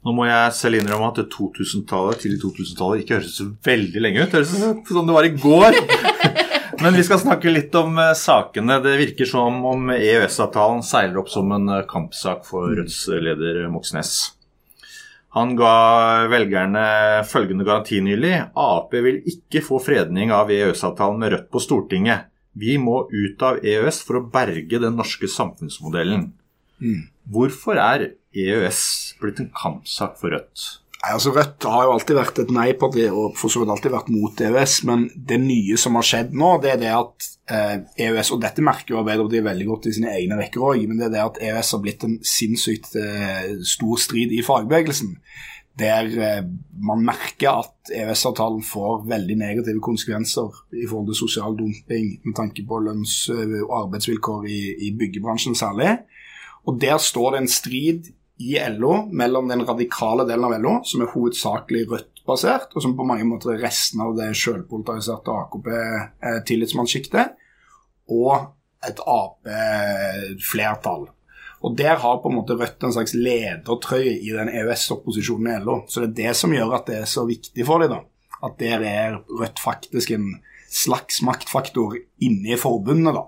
Nå 0.00 0.14
må 0.16 0.24
jeg 0.24 0.52
selv 0.56 0.78
innrømme 0.78 1.10
at 1.12 1.18
2000-tallet 1.28 2.22
tidlig 2.22 2.40
2000-tallet 2.40 3.02
ikke 3.02 3.18
høres 3.18 3.34
så 3.36 3.50
veldig 3.66 4.00
lenge 4.00 4.24
ut. 4.24 4.36
Høres 4.38 4.54
ut 4.56 4.92
som 4.94 5.08
det 5.08 5.16
var 5.16 5.28
i 5.28 5.34
går. 5.36 5.76
Men 6.80 6.96
vi 6.96 7.04
skal 7.04 7.20
snakke 7.20 7.52
litt 7.52 7.74
om 7.76 7.98
uh, 8.00 8.14
sakene. 8.16 8.78
Det 8.80 8.96
virker 9.02 9.28
som 9.28 9.60
om 9.68 9.90
EØS-avtalen 9.92 10.80
seiler 10.86 11.20
opp 11.20 11.28
som 11.28 11.52
en 11.52 11.68
uh, 11.68 11.82
kampsak 11.88 12.46
for 12.48 12.72
Rødts 12.78 13.02
leder 13.20 13.66
Moxnes. 13.68 14.14
Han 15.36 15.52
ga 15.58 15.74
velgerne 16.32 16.84
følgende 17.28 17.66
garanti 17.68 18.00
nylig. 18.02 18.32
Ap 18.58 18.96
vil 18.96 19.20
ikke 19.28 19.60
få 19.62 19.78
fredning 19.84 20.32
av 20.34 20.48
EØS-avtalen 20.50 21.20
med 21.20 21.34
Rødt 21.34 21.50
på 21.52 21.62
Stortinget. 21.62 22.30
Vi 22.56 22.80
må 22.82 23.04
ut 23.12 23.44
av 23.46 23.60
EØS 23.62 24.00
for 24.08 24.18
å 24.18 24.24
berge 24.32 24.80
den 24.82 24.96
norske 24.98 25.28
samfunnsmodellen. 25.30 26.30
Mm. 26.80 27.04
Hvorfor 27.30 27.78
er 27.78 28.08
EØS 28.34 28.80
blitt 29.22 29.42
en 29.42 29.52
kampsak 29.56 30.16
for 30.20 30.34
Rødt? 30.34 30.68
Nei, 31.00 31.14
altså 31.14 31.30
Rødt 31.32 31.64
har 31.64 31.86
jo 31.86 31.92
alltid 31.94 32.16
vært 32.18 32.38
et 32.42 32.50
nei-parti 32.52 33.06
og 33.08 33.36
for 33.40 33.48
så 33.52 33.62
vidt 33.62 33.70
alltid 33.72 33.94
vært 33.94 34.10
mot 34.12 34.40
EØS. 34.44 34.74
Men 34.88 35.06
det 35.16 35.38
nye 35.40 35.78
som 35.80 35.96
har 35.96 36.04
skjedd 36.04 36.34
nå, 36.36 36.50
det 36.60 36.74
er 36.74 36.82
det 36.82 36.90
at 36.92 37.28
eh, 37.56 37.76
EØS 38.04 38.34
Og 38.34 38.42
dette 38.42 38.64
merker 38.64 38.94
jo 38.94 38.98
Arbeiderpartiet 39.00 39.46
veldig 39.46 39.68
godt 39.70 39.88
i 39.88 39.94
sine 39.96 40.12
egne 40.12 40.36
rekker 40.42 40.66
òg, 40.66 40.84
men 40.90 41.00
det 41.00 41.08
er 41.08 41.14
det 41.14 41.22
at 41.24 41.40
EØS 41.48 41.72
har 41.72 41.82
blitt 41.86 42.04
en 42.04 42.18
sinnssykt 42.20 43.00
eh, 43.00 43.48
stor 43.64 44.04
strid 44.04 44.36
i 44.36 44.44
fagbevegelsen. 44.44 45.16
Der 45.80 46.12
eh, 46.20 46.44
man 46.84 47.06
merker 47.08 47.62
at 47.62 47.94
EØS-avtalen 47.96 48.60
får 48.68 49.08
veldig 49.08 49.40
negative 49.40 49.80
konsekvenser 49.80 50.52
i 50.76 50.84
forhold 50.84 51.08
til 51.14 51.20
sosial 51.22 51.56
dumping 51.56 52.18
med 52.26 52.36
tanke 52.36 52.66
på 52.68 52.84
lønns- 52.84 53.30
og 53.32 53.76
arbeidsvilkår 53.86 54.50
i, 54.52 54.62
i 54.84 54.92
byggebransjen 55.00 55.56
særlig. 55.56 55.96
Og 56.68 56.76
Der 56.80 57.00
står 57.00 57.32
det 57.32 57.40
en 57.40 57.48
strid 57.48 58.12
i 58.40 58.54
LO 58.72 59.04
mellom 59.12 59.48
den 59.50 59.66
radikale 59.68 60.24
delen 60.28 60.46
av 60.48 60.54
LO, 60.62 60.78
som 60.88 61.02
er 61.04 61.12
hovedsakelig 61.12 61.82
Rødt-basert, 61.90 62.70
og 62.72 62.82
som 62.82 62.96
på 62.96 63.04
mange 63.04 63.26
måter 63.28 63.52
er 63.52 63.60
resten 63.66 64.00
av 64.00 64.14
det 64.16 64.30
sjølpolitiserte 64.38 65.30
AKP-tillitsmannssjiktet, 65.42 67.26
og 68.10 68.34
et 68.88 69.00
Ap-flertall. 69.04 71.04
Og 71.60 71.76
Der 71.76 71.96
har 72.00 72.22
på 72.22 72.28
en 72.30 72.38
måte 72.38 72.56
Rødt 72.56 72.84
en 72.84 72.94
slags 72.96 73.12
ledertrøye 73.12 74.14
i 74.16 74.32
den 74.32 74.48
EØS-opposisjonen 74.48 75.52
i 75.52 75.60
LO. 75.60 75.84
Så 75.88 76.00
det 76.00 76.08
er 76.08 76.18
det 76.22 76.36
som 76.38 76.54
gjør 76.56 76.78
at 76.78 76.86
det 76.88 76.96
er 77.02 77.08
så 77.10 77.26
viktig 77.28 77.66
for 77.68 77.78
dem. 77.84 77.92
da. 77.92 78.00
At 78.40 78.56
der 78.58 78.80
er 78.80 79.20
Rødt 79.28 79.60
faktisk 79.60 80.10
en 80.16 80.40
slags 80.70 81.22
maktfaktor 81.22 81.96
inne 82.24 82.54
i 82.54 82.56
forbundet. 82.56 83.14
da. 83.14 83.22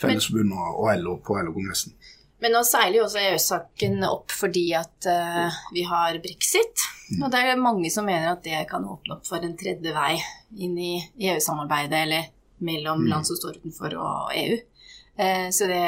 Fellesforbundet 0.00 0.58
og 0.58 0.98
LO 0.98 1.16
på 1.22 1.38
LO-kongressen. 1.38 1.94
Men 2.40 2.54
nå 2.56 2.62
seiler 2.64 3.00
jo 3.00 3.04
også 3.06 3.20
EØS-saken 3.20 4.00
opp 4.08 4.32
fordi 4.32 4.70
at 4.76 5.08
uh, 5.08 5.60
vi 5.74 5.84
har 5.88 6.16
brexit. 6.24 6.86
Og 7.18 7.28
det 7.32 7.42
er 7.42 7.60
mange 7.60 7.90
som 7.92 8.06
mener 8.08 8.32
at 8.32 8.44
det 8.46 8.62
kan 8.70 8.86
åpne 8.86 9.18
opp 9.18 9.28
for 9.28 9.44
en 9.44 9.56
tredje 9.60 9.92
vei 9.92 10.14
inn 10.56 10.78
i 10.78 10.94
EU-samarbeidet, 11.28 12.04
eller 12.06 12.30
mellom 12.64 13.06
land 13.08 13.28
som 13.28 13.38
står 13.38 13.60
utenfor 13.60 13.96
og 14.00 14.34
EU. 14.40 14.58
Uh, 15.20 15.48
så 15.52 15.68
det, 15.68 15.84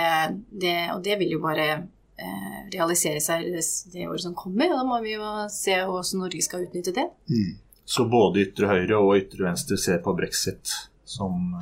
det, 0.60 0.76
og 0.92 1.02
det 1.06 1.18
vil 1.22 1.36
jo 1.38 1.42
bare 1.44 1.68
uh, 1.80 2.60
realisere 2.74 3.22
seg 3.24 3.48
det, 3.54 3.64
det, 3.94 4.06
året 4.08 4.26
som 4.26 4.36
kommer, 4.36 4.72
og 4.72 4.82
da 4.82 4.86
må 4.88 5.00
vi 5.04 5.16
jo 5.16 5.34
se 5.52 5.78
hvordan 5.80 6.26
Norge 6.26 6.44
skal 6.44 6.66
utnytte 6.68 6.96
det. 7.00 7.08
Mm. 7.32 7.52
Så 7.88 8.04
både 8.10 8.44
ytre 8.44 8.68
høyre 8.70 9.00
og 9.00 9.16
ytre 9.18 9.48
venstre 9.48 9.80
ser 9.80 10.04
på 10.04 10.12
brexit 10.16 10.70
som 11.08 11.56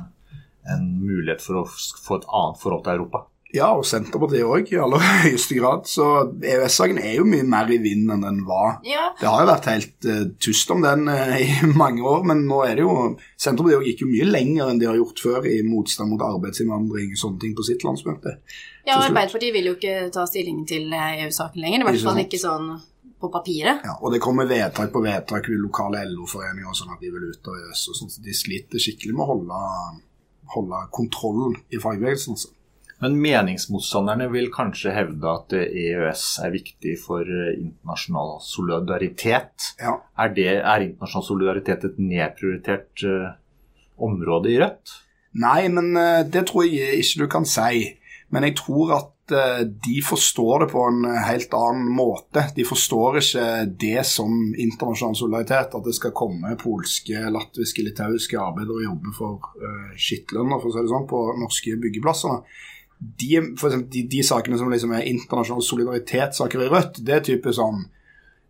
en 0.69 0.83
mulighet 1.01 1.41
for 1.43 1.63
å 1.63 1.67
få 1.71 2.19
et 2.19 2.27
annet 2.27 2.59
forhold 2.61 2.83
til 2.85 2.99
Europa? 2.99 3.25
Ja, 3.55 3.71
og 3.75 3.83
Senterpartiet 3.87 4.47
òg, 4.47 4.69
i 4.71 4.79
aller 4.79 5.03
høyeste 5.25 5.57
grad. 5.57 5.87
Så 5.89 6.07
EØS-saken 6.39 7.01
er 7.01 7.17
jo 7.19 7.27
mye 7.27 7.45
mer 7.47 7.71
i 7.71 7.79
vinden 7.83 8.13
enn 8.15 8.25
den 8.25 8.41
var. 8.47 8.79
Ja. 8.87 9.09
Det 9.19 9.27
har 9.27 9.43
jo 9.43 9.49
vært 9.51 9.69
helt 9.71 10.07
uh, 10.07 10.23
tyst 10.41 10.71
om 10.73 10.83
den 10.85 11.07
uh, 11.11 11.35
i 11.35 11.49
mange 11.83 12.05
år, 12.07 12.23
men 12.31 12.45
nå 12.49 12.61
er 12.67 12.79
det 12.79 12.85
jo 12.85 12.95
Senterpartiet 13.35 13.89
gikk 13.91 14.05
jo 14.05 14.11
mye 14.11 14.29
lenger 14.29 14.71
enn 14.71 14.81
de 14.81 14.89
har 14.89 14.99
gjort 14.99 15.23
før 15.23 15.49
i 15.49 15.59
motstand 15.67 16.13
mot 16.13 16.23
arbeidsinnvandring 16.25 17.15
og 17.15 17.23
sånne 17.25 17.41
ting 17.43 17.57
på 17.57 17.65
sitt 17.67 17.83
landsmøte. 17.87 18.37
Ja, 18.87 18.97
Arbeiderpartiet 18.97 19.53
vil 19.53 19.69
jo 19.69 19.75
ikke 19.77 20.07
ta 20.13 20.23
stilling 20.29 20.63
til 20.69 20.89
eh, 20.95 21.25
EU-saken 21.25 21.61
lenger. 21.61 21.83
I 21.83 21.87
hvert 21.89 22.05
fall 22.05 22.21
ikke 22.23 22.39
sånn 22.41 22.71
på 23.21 23.29
papiret. 23.29 23.83
Ja, 23.85 23.97
og 24.01 24.13
det 24.13 24.21
kommer 24.23 24.49
vedtak 24.49 24.89
på 24.93 25.03
vedtak 25.03 25.49
i 25.51 25.57
lokale 25.59 26.01
LO-foreninger 26.09 26.77
sånn 26.77 26.95
at 26.95 27.03
de 27.03 27.11
vil 27.13 27.27
ut 27.29 27.51
av 27.51 27.59
EØS. 27.59 27.83
og 27.91 27.99
sånn, 27.99 28.13
så 28.13 28.23
De 28.25 28.33
sliter 28.33 28.81
skikkelig 28.81 29.13
med 29.13 29.25
å 29.25 29.29
holde, 29.35 29.59
holde 30.55 30.81
kontrollen 30.97 31.59
i 31.69 31.81
fagbevegelsen. 31.81 32.37
Altså. 32.37 32.49
Men 33.01 33.17
meningsmotstanderne 33.17 34.27
vil 34.29 34.51
kanskje 34.53 34.93
hevde 34.93 35.29
at 35.31 35.53
EØS 35.57 36.25
er 36.45 36.51
viktig 36.53 36.95
for 37.01 37.25
eh, 37.25 37.55
internasjonal 37.57 38.35
solidaritet. 38.45 39.71
Ja. 39.81 39.95
Er, 40.21 40.33
det, 40.35 40.51
er, 40.59 40.85
internasjonal 40.85 41.25
solidaritet 41.25 41.87
et 41.89 41.97
nedprioritert 41.97 43.05
uh, 43.09 43.31
område 43.97 44.53
i 44.53 44.59
Rødt? 44.61 44.93
Nei, 45.41 45.63
men 45.73 45.95
uh, 45.97 46.21
det 46.29 46.45
tror 46.51 46.67
jeg 46.67 47.01
ikke 47.01 47.23
du 47.23 47.31
kan 47.33 47.49
si. 47.49 47.87
Men 48.31 48.45
jeg 48.45 48.59
tror 48.61 48.93
at 48.99 49.33
uh, 49.33 49.63
de 49.65 49.97
forstår 50.05 50.67
det 50.67 50.71
på 50.75 50.83
en 50.91 51.07
helt 51.25 51.55
annen 51.57 51.89
måte. 51.97 52.43
De 52.53 52.67
forstår 52.69 53.17
ikke 53.23 53.47
det 53.81 54.03
som 54.11 54.35
internasjonal 54.53 55.17
solidaritet. 55.17 55.73
At 55.73 55.89
det 55.89 55.95
skal 55.97 56.13
komme 56.13 56.53
polske, 56.61 57.23
latviske, 57.33 57.87
litauiske 57.87 58.37
arbeidere 58.37 58.77
og 58.77 58.85
jobbe 58.91 59.15
for 59.17 59.97
skittlønner 59.97 60.61
for 60.61 60.69
å 60.69 60.75
si 60.77 60.85
det 60.85 60.93
sånn, 60.93 61.09
på 61.09 61.23
norske 61.41 61.81
byggeplasser 61.81 62.69
de, 63.01 63.37
eksempel, 63.37 63.87
de, 63.89 64.03
de, 64.11 64.21
sakene 64.23 64.59
som 64.59 64.69
liksom 64.69 64.93
er 64.93 65.07
internasjonale 65.09 65.65
solidaritetssaker 65.65 66.61
i 66.61 66.69
Rødt, 66.69 67.01
det 67.05 67.15
er 67.15 67.25
type 67.25 67.53
sånn 67.57 67.81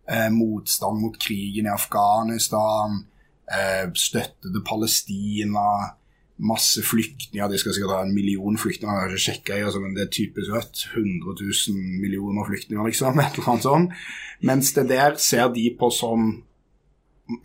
eh, 0.04 0.28
motstand 0.34 1.00
mot 1.00 1.16
krigen 1.20 1.70
i 1.70 1.72
Afghanistan, 1.72 3.00
eh, 3.48 3.88
støtte 3.96 4.52
til 4.52 4.64
Palestina, 4.68 5.96
masse 6.42 6.82
flyktninger. 6.84 7.48
De 7.48 7.58
skal 7.60 7.76
sikkert 7.76 7.96
ha 7.96 8.02
en 8.04 8.14
million 8.14 8.58
flyktninger, 8.58 8.92
jeg 8.92 9.06
har 9.06 9.16
ikke 9.16 9.24
sjekka, 9.24 9.58
altså, 9.64 9.80
men 9.80 9.96
det 9.96 10.06
er 10.06 10.14
typisk 10.18 10.52
Rødt. 10.52 10.86
100 10.92 11.36
000 11.40 12.00
millioner 12.04 12.48
flyktninger, 12.48 12.86
liksom. 12.86 13.18
Et 13.24 13.38
eller 13.38 13.52
annet 13.54 13.68
sånt. 13.68 14.00
Mens 14.40 14.72
det 14.76 14.88
der 14.92 15.16
ser 15.16 15.52
de 15.54 15.68
på 15.78 15.90
som 15.94 16.32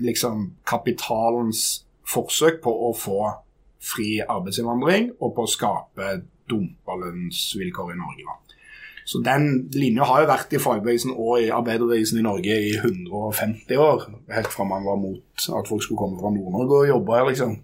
liksom 0.04 0.50
kapitalens 0.68 1.86
forsøk 2.08 2.64
på 2.64 2.72
å 2.90 2.96
få 2.98 3.20
fri 3.84 4.18
arbeidsinnvandring 4.24 5.14
og 5.22 5.36
på 5.36 5.46
å 5.46 5.52
skape 5.52 6.08
dumpa 6.50 6.98
lønnsvilkår 7.04 7.94
i 7.94 8.00
Norge. 8.02 8.28
Da. 8.28 8.48
Så 9.08 9.22
den 9.24 9.70
linja 9.72 10.04
har 10.04 10.26
jo 10.26 10.28
vært 10.28 10.52
i 10.52 10.60
fagbevegelsen 10.60 11.14
og 11.16 11.40
i 11.40 11.48
arbeiderbevegelsen 11.56 12.20
i 12.20 12.26
Norge 12.26 12.58
i 12.60 12.74
150 12.76 13.80
år. 13.80 14.04
Helt 14.36 14.52
fra 14.52 14.66
man 14.68 14.84
var 14.84 15.00
mot 15.00 15.48
at 15.60 15.70
folk 15.70 15.86
skulle 15.86 16.02
komme 16.02 16.20
fra 16.20 16.34
Nord-Norge 16.36 16.82
og 16.82 16.92
jobbe 16.92 17.16
her, 17.16 17.30
liksom. 17.30 17.56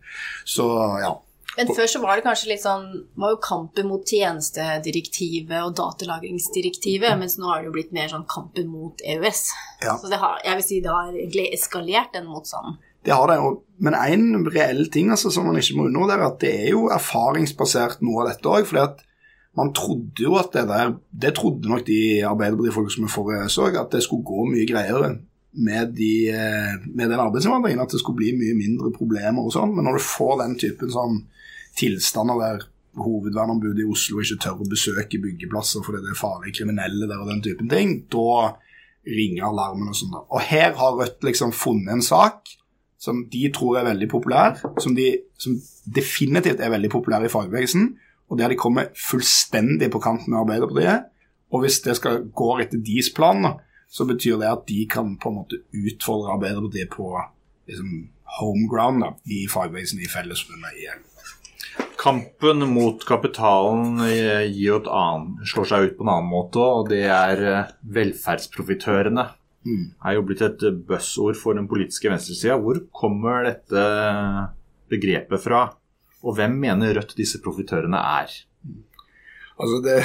Så 0.47 0.69
ja. 1.03 1.11
Men 1.57 1.69
før 1.75 1.89
så 1.89 1.99
var 2.01 2.17
det 2.17 2.23
kanskje 2.25 2.49
litt 2.49 2.63
sånn 2.63 2.85
var 3.19 3.35
jo 3.35 3.41
kampen 3.43 3.89
mot 3.91 4.07
tjenestedirektivet 4.07 5.59
og 5.59 5.75
datalagringsdirektivet, 5.77 7.11
mm. 7.11 7.21
mens 7.21 7.35
nå 7.37 7.51
har 7.51 7.61
det 7.61 7.69
jo 7.69 7.75
blitt 7.75 7.91
mer 7.93 8.09
sånn 8.09 8.25
kampen 8.29 8.71
mot 8.71 9.03
EØS. 9.03 9.43
Ja. 9.83 9.99
Så 9.99 10.09
det 10.09 10.23
har, 10.23 10.39
jeg 10.47 10.61
vil 10.61 10.67
si 10.69 10.79
det 10.81 10.95
har 10.95 11.11
egentlig 11.11 11.49
eskalert 11.59 12.15
den 12.15 12.31
motstanden. 12.31 12.79
Det 13.03 13.13
har 13.13 13.27
det. 13.27 13.39
Men 13.83 13.97
én 13.97 14.45
reell 14.47 14.87
ting 14.91 15.11
altså, 15.11 15.31
som 15.33 15.47
man 15.49 15.59
ikke 15.59 15.77
må 15.77 15.87
undervurdere, 15.89 16.29
at 16.29 16.39
det 16.43 16.53
er 16.53 16.69
jo 16.71 16.87
erfaringsbasert 16.93 18.03
noe 18.05 18.23
av 18.23 18.31
dette 18.31 18.49
òg. 18.49 18.71
at 18.79 19.03
man 19.57 19.73
trodde 19.73 20.23
jo 20.23 20.37
at 20.39 20.49
det 20.53 20.67
der 20.67 20.95
Det 21.11 21.35
trodde 21.35 21.69
nok 21.69 21.85
de 21.85 22.25
Arbeiderpartifolk 22.25 22.91
som 22.91 23.03
er 23.03 23.13
for 23.13 23.29
EØS 23.29 23.57
òg, 23.57 23.77
at 23.77 23.91
det 23.91 24.03
skulle 24.03 24.25
gå 24.25 24.45
mye 24.49 24.65
greiere 24.65 25.17
med, 25.53 25.93
de, 25.93 26.29
eh, 26.29 26.73
med 26.95 27.09
den 27.09 27.19
arbeidsinnvandringen. 27.19 27.81
At 27.81 27.91
det 27.91 27.99
skulle 27.99 28.17
bli 28.17 28.31
mye 28.33 28.55
mindre 28.57 28.91
problemer 28.91 29.43
og 29.43 29.53
sånn. 29.53 29.75
Men 29.75 29.85
når 29.85 29.99
du 29.99 30.03
får 30.07 30.39
den 30.41 30.55
typen 30.57 30.89
sånn 30.89 31.25
tilstander 31.77 32.39
der 32.39 32.65
hovedvernombudet 32.97 33.81
i 33.81 33.89
Oslo 33.89 34.21
ikke 34.21 34.39
tør 34.41 34.61
å 34.61 34.69
besøke 34.69 35.21
byggeplasser 35.21 35.81
fordi 35.85 36.03
det 36.03 36.11
er 36.13 36.19
farlige 36.19 36.59
kriminelle 36.59 37.07
der 37.09 37.21
og 37.21 37.31
den 37.31 37.41
typen 37.41 37.69
ting, 37.69 37.95
da 38.13 38.53
ringer 39.03 39.47
alarmen 39.49 39.89
og 39.89 39.97
sånn. 39.97 40.13
Og 40.29 40.41
her 40.45 40.75
har 40.77 40.99
Rødt 40.99 41.25
liksom 41.25 41.51
funnet 41.51 41.95
en 41.95 42.05
sak 42.05 42.53
som 43.03 43.25
de 43.31 43.49
tror 43.51 43.81
er 43.81 43.89
veldig 43.89 44.07
populær, 44.11 44.55
som, 44.79 44.95
de, 44.95 45.09
som 45.39 45.57
definitivt 45.95 46.61
er 46.63 46.71
veldig 46.71 46.91
populær 46.93 47.25
i 47.25 47.31
fagbevegelsen, 47.31 47.89
og 48.31 48.39
der 48.39 48.53
de 48.53 48.59
kommer 48.59 48.93
fullstendig 48.95 49.89
på 49.91 49.99
kant 50.03 50.29
med 50.29 50.39
Arbeiderpartiet. 50.39 51.09
Og 51.53 51.65
hvis 51.65 51.81
det 51.83 51.97
skal 51.99 52.23
gå 52.33 52.47
etter 52.63 52.79
deres 52.81 53.11
plan, 53.13 53.57
så 53.91 54.07
betyr 54.09 54.39
det 54.41 54.49
at 54.49 54.63
de 54.69 54.85
kan 54.89 55.17
på 55.21 55.29
en 55.29 55.41
måte 55.41 55.59
utfordre 55.75 56.37
Arbeiderpartiet 56.37 56.93
på 56.95 57.11
liksom, 57.67 57.91
home 58.39 58.69
ground 58.71 59.03
da, 59.03 59.11
i 59.27 59.43
fagbevegelsen 59.51 60.01
i 60.01 60.09
Fellesforbundet 60.09 60.79
igjen. 60.79 61.03
Kampen 61.99 62.63
mot 62.71 63.03
kapitalen 63.05 63.99
eh, 64.07 64.47
annen, 64.47 65.37
slår 65.49 65.69
seg 65.69 65.85
ut 65.85 65.95
på 65.99 66.07
en 66.07 66.15
annen 66.15 66.31
måte, 66.31 66.63
og 66.63 66.89
det 66.89 67.03
er 67.11 67.43
eh, 67.51 67.71
velferdsprofitørene 67.99 69.27
mm. 69.65 69.85
er 70.05 70.17
jo 70.17 70.25
blitt 70.27 70.43
et 70.45 70.65
buzzord 70.87 71.39
for 71.39 71.57
den 71.57 71.67
politiske 71.71 72.11
venstresida. 72.11 72.59
Hvor 72.61 72.81
kommer 72.95 73.47
dette 73.47 73.83
begrepet 74.91 75.43
fra, 75.43 75.65
og 76.23 76.37
hvem 76.37 76.59
mener 76.65 76.95
Rødt 76.99 77.15
disse 77.17 77.41
profitørene 77.43 77.99
er? 78.21 78.33
Altså 79.53 79.79
det, 79.85 79.97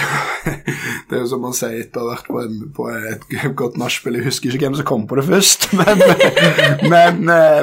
det, 1.09 1.17
er 1.17 1.23
jo 1.23 1.29
som 1.31 1.41
man 1.41 1.55
sier 1.57 1.79
etter 1.81 2.03
å 2.03 2.11
ha 2.11 2.17
vært 2.17 2.27
på, 2.29 2.41
en, 2.43 2.59
på 2.77 2.89
et 2.93 3.55
godt 3.57 3.79
nachspiel. 3.81 4.19
Jeg 4.19 4.29
husker 4.29 4.53
ikke 4.53 4.67
hvem 4.67 4.77
som 4.77 4.89
kom 4.91 5.07
på 5.09 5.17
det 5.19 5.25
først, 5.29 5.71
men, 5.79 6.05
men, 6.93 7.23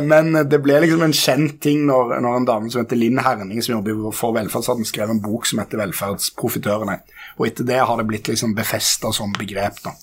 men, 0.09 0.31
det 0.49 0.61
ble 0.65 0.79
liksom 0.81 1.05
en 1.05 1.15
kjent 1.15 1.59
ting 1.63 1.85
når, 1.89 2.17
når 2.25 2.39
en 2.39 2.49
dame 2.49 2.73
som 2.73 2.81
heter 2.81 2.99
Linn 2.99 3.21
Herning, 3.21 3.61
som 3.61 3.77
jobber 3.77 4.09
for 4.17 4.33
Velferdsstaten, 4.37 4.87
skrev 4.89 5.13
en 5.13 5.21
bok 5.23 5.45
som 5.49 5.61
heter 5.61 5.83
'Velferdsprofitørene'. 5.83 6.99
Og 7.37 7.47
etter 7.49 7.67
det 7.67 7.83
har 7.83 7.99
det 7.99 8.07
blitt 8.09 8.31
liksom 8.31 8.55
befesta 8.57 9.11
som 9.13 9.33
begrep. 9.37 9.83
da. 9.85 9.93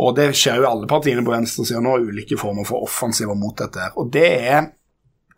Og 0.00 0.14
det 0.16 0.30
skjer 0.38 0.62
jo 0.62 0.70
alle 0.70 0.88
partiene 0.88 1.24
på 1.24 1.34
venstresida 1.34 1.82
nå, 1.84 1.98
ulike 2.08 2.38
former 2.40 2.64
for 2.64 2.86
offensiver 2.86 3.36
mot 3.36 3.56
dette. 3.58 3.90
Og 4.00 4.08
det 4.12 4.28
er 4.48 4.70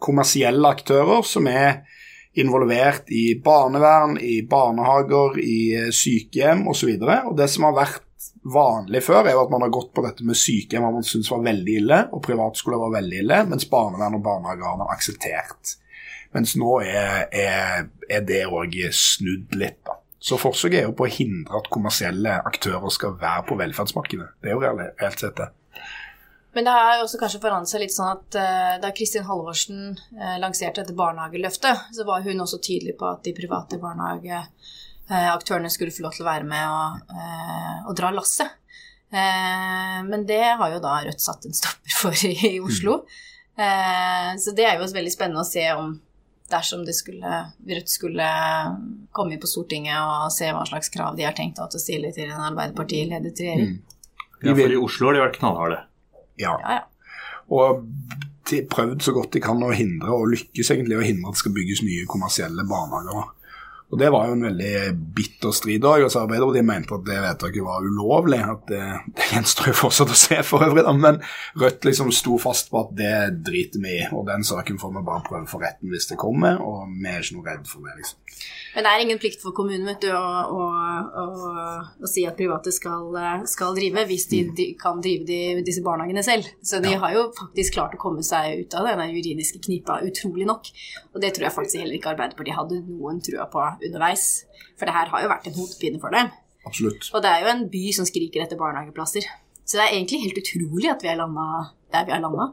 kommersielle 0.04 0.71
aktører 0.71 1.25
som 1.26 1.49
er 1.50 1.83
involvert 2.40 3.10
i 3.10 3.40
barnevern, 3.44 4.18
i 4.18 4.42
barnehager, 4.50 5.38
i 5.38 5.58
eh, 5.78 5.92
sykehjem 5.94 6.66
osv. 6.70 6.96
Og, 6.96 7.06
så 7.06 7.20
og 7.30 7.38
det 7.38 7.48
som 7.52 7.68
har 7.68 7.78
vært 7.78 8.28
vanlig 8.54 9.02
før, 9.04 9.24
er 9.24 9.36
jo 9.36 9.44
at 9.44 9.52
man 9.54 9.64
har 9.64 9.72
gått 9.72 9.92
på 9.96 10.04
dette 10.04 10.26
med 10.26 10.38
sykehjem 10.38 10.84
man 10.84 11.06
syns 11.06 11.30
var 11.32 11.44
veldig 11.46 11.78
ille, 11.80 12.00
og 12.12 12.22
privatskoler 12.26 12.82
var 12.86 12.94
veldig 12.98 13.24
ille, 13.24 13.40
mens 13.50 13.68
barnevern 13.70 14.18
og 14.18 14.24
barnehager 14.26 14.68
har 14.68 14.78
man 14.80 14.92
akseptert. 14.94 15.76
Mens 16.34 16.56
nå 16.58 16.80
er, 16.82 17.28
er, 17.30 17.84
er 18.10 18.24
det 18.26 18.44
òg 18.50 18.74
snudd 18.90 19.54
litt, 19.58 19.80
da. 19.86 20.00
Så 20.24 20.38
forsøket 20.40 20.78
er 20.78 20.86
jo 20.86 20.94
på 20.96 21.04
å 21.04 21.12
hindre 21.12 21.58
at 21.58 21.66
kommersielle 21.72 22.38
aktører 22.48 22.88
skal 22.94 23.18
være 23.20 23.44
på 23.44 23.58
velferdsmarkedet. 23.60 24.30
Det 24.40 24.48
er 24.48 24.56
jo 24.56 24.62
reelt 24.64 25.20
sett 25.20 25.36
det. 25.36 25.50
Men 26.54 26.66
det 26.66 26.75
har 26.75 27.02
også 27.02 27.18
kanskje 27.18 27.40
forandret 27.42 27.70
seg 27.70 27.82
litt 27.82 27.94
sånn 27.94 28.12
at 28.12 28.38
uh, 28.38 28.75
da 28.82 28.92
Kristin 28.94 29.26
Halvorsen 29.26 29.96
uh, 30.14 30.37
lanserte 30.42 30.82
dette 30.82 30.94
barnehageløftet, 30.96 31.88
så 31.96 32.06
var 32.06 32.23
hun 32.26 32.44
også 32.44 32.61
tydelig 32.62 32.94
på 33.00 33.08
at 33.11 33.25
de 33.26 33.34
private 33.34 33.78
barnehageaktørene 33.82 35.70
uh, 35.70 35.75
skulle 35.75 35.94
få 35.94 36.06
lov 36.06 36.14
til 36.14 36.25
å 36.25 36.30
være 36.30 36.46
med 36.49 36.64
og, 36.70 37.16
og 37.90 37.96
dra 37.99 38.12
lasset. 38.14 38.61
men 39.14 40.25
det 40.26 40.42
har 40.58 40.73
jo 40.73 40.80
da 40.82 40.96
Rødt 41.04 41.23
satt 41.23 41.44
en 41.46 41.54
stopper 41.54 41.94
for 42.00 42.26
i, 42.26 42.34
i 42.56 42.61
Oslo. 42.61 43.04
Mm. 43.54 44.40
så 44.42 44.50
det 44.50 44.64
er 44.66 44.80
jo 44.80 44.88
veldig 44.90 45.12
spennende 45.12 45.44
å 45.44 45.46
se 45.46 45.62
om 45.78 45.92
dersom 46.50 46.82
det 46.84 46.96
skulle, 46.99 47.44
Rødt 47.68 47.92
skulle 47.92 48.26
komme 49.14 49.38
på 49.38 49.46
Stortinget 49.46 50.00
og 50.00 50.32
se 50.34 50.50
hva 50.50 50.64
slags 50.66 50.90
krav 50.94 51.14
de 51.18 51.26
har 51.28 51.37
tenkt 51.37 51.62
å 51.62 51.68
stille 51.78 52.11
til 52.16 52.30
en 52.30 52.46
Arbeiderparti-ledet 52.50 53.42
regjering. 53.44 53.76
Mm. 53.76 53.94
Ja, 54.44 54.54
for 54.56 54.75
i 54.75 54.80
Oslo 54.80 55.08
har 55.08 55.16
de 55.16 55.23
vært 55.23 55.38
knallharde. 55.38 55.78
Ja. 56.40 56.56
ja, 56.60 56.80
ja. 56.80 56.82
Og 57.54 57.84
de 58.50 58.60
prøvd 58.68 59.04
så 59.04 59.14
godt 59.16 59.32
de 59.36 59.42
kan 59.44 59.62
å 59.64 59.72
hindre, 59.72 60.12
og 60.12 60.32
lykkes 60.34 60.72
egentlig 60.74 60.98
å 60.98 61.06
hindre 61.06 61.30
at 61.30 61.38
det 61.38 61.44
skal 61.44 61.56
bygges 61.56 61.84
nye 61.86 62.04
kommersielle 62.10 62.66
barnehager. 62.68 63.32
Og 63.92 63.98
Det 64.00 64.08
var 64.10 64.26
jo 64.26 64.34
en 64.34 64.46
veldig 64.48 64.94
bitter 65.14 65.52
strid 65.54 65.84
Og 65.84 66.02
Altså 66.06 66.22
Arbeiderpartiet 66.24 66.66
mente 66.66 66.96
at 66.96 67.04
det 67.06 67.18
vedtaket 67.20 67.62
var 67.62 67.84
ulovlig. 67.84 68.40
at 68.42 68.64
Det, 68.66 68.80
det 69.14 69.28
gjenstår 69.30 69.70
jo 69.70 69.74
fortsatt 69.84 70.10
å 70.10 70.16
se 70.18 70.40
for 70.42 70.64
øvrig, 70.66 70.82
da. 70.86 70.94
men 70.96 71.20
Rødt 71.60 71.86
liksom 71.86 72.10
sto 72.16 72.38
fast 72.42 72.72
på 72.72 72.80
at 72.80 72.94
det 72.98 73.14
driter 73.46 73.84
vi 73.84 73.98
i. 74.00 74.08
Og 74.10 74.26
den 74.26 74.42
saken 74.46 74.80
får 74.82 74.96
vi 74.96 75.04
bare 75.06 75.26
prøve 75.28 75.46
for 75.50 75.62
retten 75.62 75.92
hvis 75.92 76.08
det 76.10 76.18
kommer, 76.18 76.58
og 76.64 76.88
vi 76.96 77.12
er 77.12 77.22
ikke 77.22 77.38
noe 77.38 77.50
redd 77.52 77.68
for 77.70 77.86
det. 77.86 77.98
liksom. 78.00 78.18
Men 78.75 78.87
det 78.87 78.90
er 78.90 79.02
ingen 79.04 79.21
plikt 79.23 79.43
for 79.43 79.54
kommunen 79.54 79.87
vet 79.87 80.02
du, 80.02 80.09
å, 80.11 80.21
å, 80.50 80.64
å, 81.23 81.25
å 82.02 82.11
si 82.11 82.25
at 82.26 82.37
private 82.38 82.73
skal, 82.75 83.14
skal 83.50 83.76
drive, 83.76 84.02
hvis 84.09 84.26
de, 84.33 84.40
de 84.57 84.66
kan 84.81 84.99
drive 85.04 85.26
de, 85.28 85.40
disse 85.66 85.83
barnehagene 85.85 86.25
selv. 86.26 86.49
Så 86.59 86.81
de 86.83 86.90
ja. 86.95 86.99
har 87.04 87.14
jo 87.14 87.28
faktisk 87.38 87.76
klart 87.78 87.95
å 87.95 88.00
komme 88.02 88.25
seg 88.26 88.64
ut 88.64 88.75
av 88.78 88.88
denne 88.90 89.07
juridiske 89.12 89.62
knipa, 89.62 90.00
utrolig 90.07 90.49
nok. 90.50 90.73
Og 91.14 91.23
det 91.23 91.35
tror 91.37 91.49
jeg 91.49 91.57
faktisk 91.59 91.83
heller 91.85 91.99
ikke 91.99 92.14
Arbeiderpartiet 92.14 92.59
hadde 92.59 92.83
noen 92.88 93.23
trua 93.23 93.47
på 93.52 93.62
underveis. 93.62 94.26
For 94.75 94.90
det 94.90 94.97
her 94.99 95.14
har 95.14 95.23
jo 95.23 95.31
vært 95.31 95.49
en 95.50 95.57
hodepine 95.61 96.02
for 96.02 96.14
dem. 96.14 96.35
Absolutt. 96.66 97.11
Og 97.14 97.23
det 97.23 97.31
er 97.31 97.45
jo 97.45 97.52
en 97.54 97.64
by 97.71 97.87
som 97.95 98.09
skriker 98.09 98.43
etter 98.43 98.59
barnehageplasser. 98.59 99.31
Så 99.64 99.78
det 99.78 99.87
er 99.87 99.95
egentlig 99.95 100.25
helt 100.26 100.43
utrolig 100.43 100.90
at 100.93 101.04
vi 101.04 101.12
har 101.12 101.21
landa 101.21 101.71
der 101.95 102.09
vi 102.09 102.14
har 102.16 102.23
landa. 102.25 102.50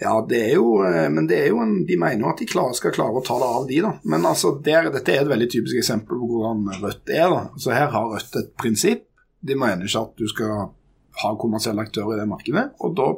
Ja, 0.00 0.14
det 0.28 0.40
er 0.48 0.54
jo, 0.56 0.78
eh, 0.84 1.08
men 1.12 1.28
det 1.30 1.38
er 1.38 1.52
jo 1.52 1.60
en, 1.62 1.76
de 1.86 1.96
mener 2.00 2.24
jo 2.24 2.30
at 2.32 2.40
de 2.42 2.48
klarer, 2.50 2.74
skal 2.76 2.94
klare 2.94 3.20
å 3.20 3.24
ta 3.24 3.36
det 3.40 3.50
av 3.58 3.68
de, 3.68 3.80
da. 3.84 3.92
Men 4.10 4.26
altså, 4.26 4.54
der, 4.64 4.90
dette 4.94 5.12
er 5.14 5.22
et 5.22 5.30
veldig 5.30 5.50
typisk 5.52 5.78
eksempel 5.80 6.18
på 6.18 6.30
hvordan 6.32 6.64
Rødt 6.82 7.12
er. 7.14 7.28
da. 7.30 7.44
Så 7.56 7.74
Her 7.74 7.92
har 7.94 8.10
Rødt 8.10 8.40
et 8.40 8.50
prinsipp. 8.60 9.06
De 9.44 9.56
mener 9.58 9.86
ikke 9.86 10.02
at 10.02 10.18
du 10.18 10.26
skal 10.30 10.66
ha 11.22 11.30
kommersielle 11.38 11.84
aktører 11.84 12.16
i 12.16 12.20
det 12.22 12.28
markedet. 12.30 12.66
Og 12.82 12.96
da 12.98 13.12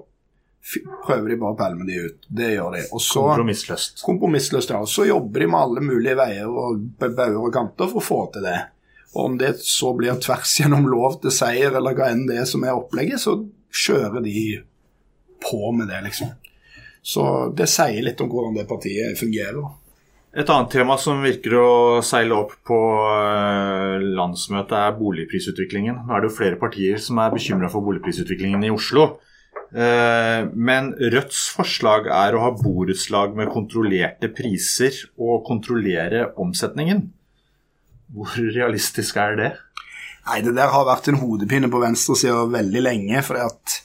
prøver 1.07 1.31
de 1.31 1.39
bare 1.41 1.55
å 1.55 1.59
pælme 1.59 1.87
de 1.89 1.99
ut. 2.09 2.29
Det 2.29 2.53
gjør 2.57 2.77
de. 2.77 2.85
Og 2.91 3.03
så, 3.03 3.23
kompromissløst. 3.31 4.03
Kompromissløst, 4.05 4.73
ja. 4.75 4.83
Og 4.83 4.91
Så 4.91 5.07
jobber 5.09 5.45
de 5.45 5.51
med 5.53 5.61
alle 5.61 5.85
mulige 5.85 6.17
veier 6.19 6.51
og 6.51 6.83
bauger 7.01 7.39
og 7.45 7.53
kanter 7.55 7.93
for 7.93 8.03
å 8.03 8.07
få 8.07 8.23
til 8.35 8.49
det. 8.49 8.59
Og 9.15 9.31
om 9.31 9.37
det 9.41 9.55
så 9.65 9.95
blir 9.97 10.19
tvers 10.21 10.57
gjennom 10.61 10.89
lov 10.91 11.21
til 11.23 11.33
seier, 11.35 11.79
eller 11.79 11.97
hva 11.97 12.11
enn 12.13 12.27
det 12.29 12.43
er 12.43 12.51
som 12.51 12.67
er 12.67 12.77
opplegget, 12.77 13.23
så 13.23 13.39
kjører 13.87 14.25
de 14.25 14.43
på 15.47 15.71
med 15.77 15.89
det, 15.93 16.03
liksom. 16.09 16.35
Så 17.07 17.25
det 17.55 17.69
sier 17.71 18.03
litt 18.03 18.21
om 18.23 18.31
hvordan 18.33 18.57
det 18.57 18.67
partiet 18.69 19.19
fungerer. 19.19 19.69
Et 20.37 20.51
annet 20.53 20.73
tema 20.75 20.99
som 21.01 21.23
virker 21.25 21.55
å 21.57 21.69
seile 22.05 22.37
opp 22.37 22.51
på 22.67 22.79
eh, 23.09 24.03
landsmøtet, 24.19 24.75
er 24.77 24.99
boligprisutviklingen. 24.99 26.03
Nå 26.05 26.13
er 26.13 26.25
det 26.25 26.29
jo 26.29 26.37
flere 26.37 26.59
partier 26.61 27.01
som 27.01 27.23
er 27.23 27.33
bekymra 27.33 27.71
for 27.73 27.87
boligprisutviklingen 27.87 28.67
i 28.67 28.73
Oslo. 28.75 29.07
Eh, 29.71 30.43
men 30.53 30.91
Rødts 30.99 31.47
forslag 31.57 32.11
er 32.13 32.37
å 32.37 32.43
ha 32.43 32.53
borettslag 32.59 33.39
med 33.39 33.49
kontrollerte 33.55 34.29
priser 34.35 34.99
og 35.17 35.47
kontrollere 35.49 36.27
omsetningen. 36.43 37.07
Hvor 38.13 38.37
realistisk 38.37 39.17
er 39.23 39.41
det? 39.41 39.51
Nei, 40.27 40.43
Det 40.43 40.53
der 40.59 40.75
har 40.75 40.85
vært 40.91 41.09
en 41.09 41.23
hodepine 41.23 41.71
på 41.71 41.81
venstresida 41.81 42.45
veldig 42.51 42.83
lenge. 42.83 43.23
fordi 43.23 43.47
at 43.47 43.83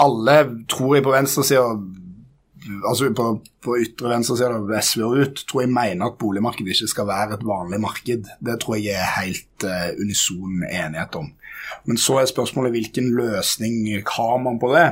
alle, 0.00 0.36
tror 0.70 0.96
jeg, 0.96 1.04
på 1.04 1.12
venstresida 1.12 1.66
altså 2.88 3.10
på, 3.16 3.26
på 3.64 3.76
ytre 3.82 4.10
venstre 4.12 4.36
ser 4.38 4.54
det 4.68 4.82
SV 4.84 5.04
ut, 5.04 5.44
tror 5.48 5.64
jeg 5.64 5.72
mener 5.72 6.06
at 6.06 6.18
boligmarkedet 6.20 6.74
ikke 6.76 6.90
skal 6.90 7.08
være 7.08 7.38
et 7.38 7.46
vanlig 7.46 7.80
marked. 7.82 8.28
Det 8.38 8.58
tror 8.62 8.78
jeg 8.78 8.94
er 8.98 9.16
helt 9.18 9.66
uh, 9.66 9.90
unison 10.00 10.62
enighet 10.68 11.18
om. 11.18 11.32
Men 11.88 11.98
så 11.98 12.20
er 12.20 12.30
spørsmålet 12.30 12.74
hvilken 12.74 13.10
løsning 13.16 13.86
har 14.16 14.38
man 14.42 14.60
på 14.62 14.72
det? 14.74 14.86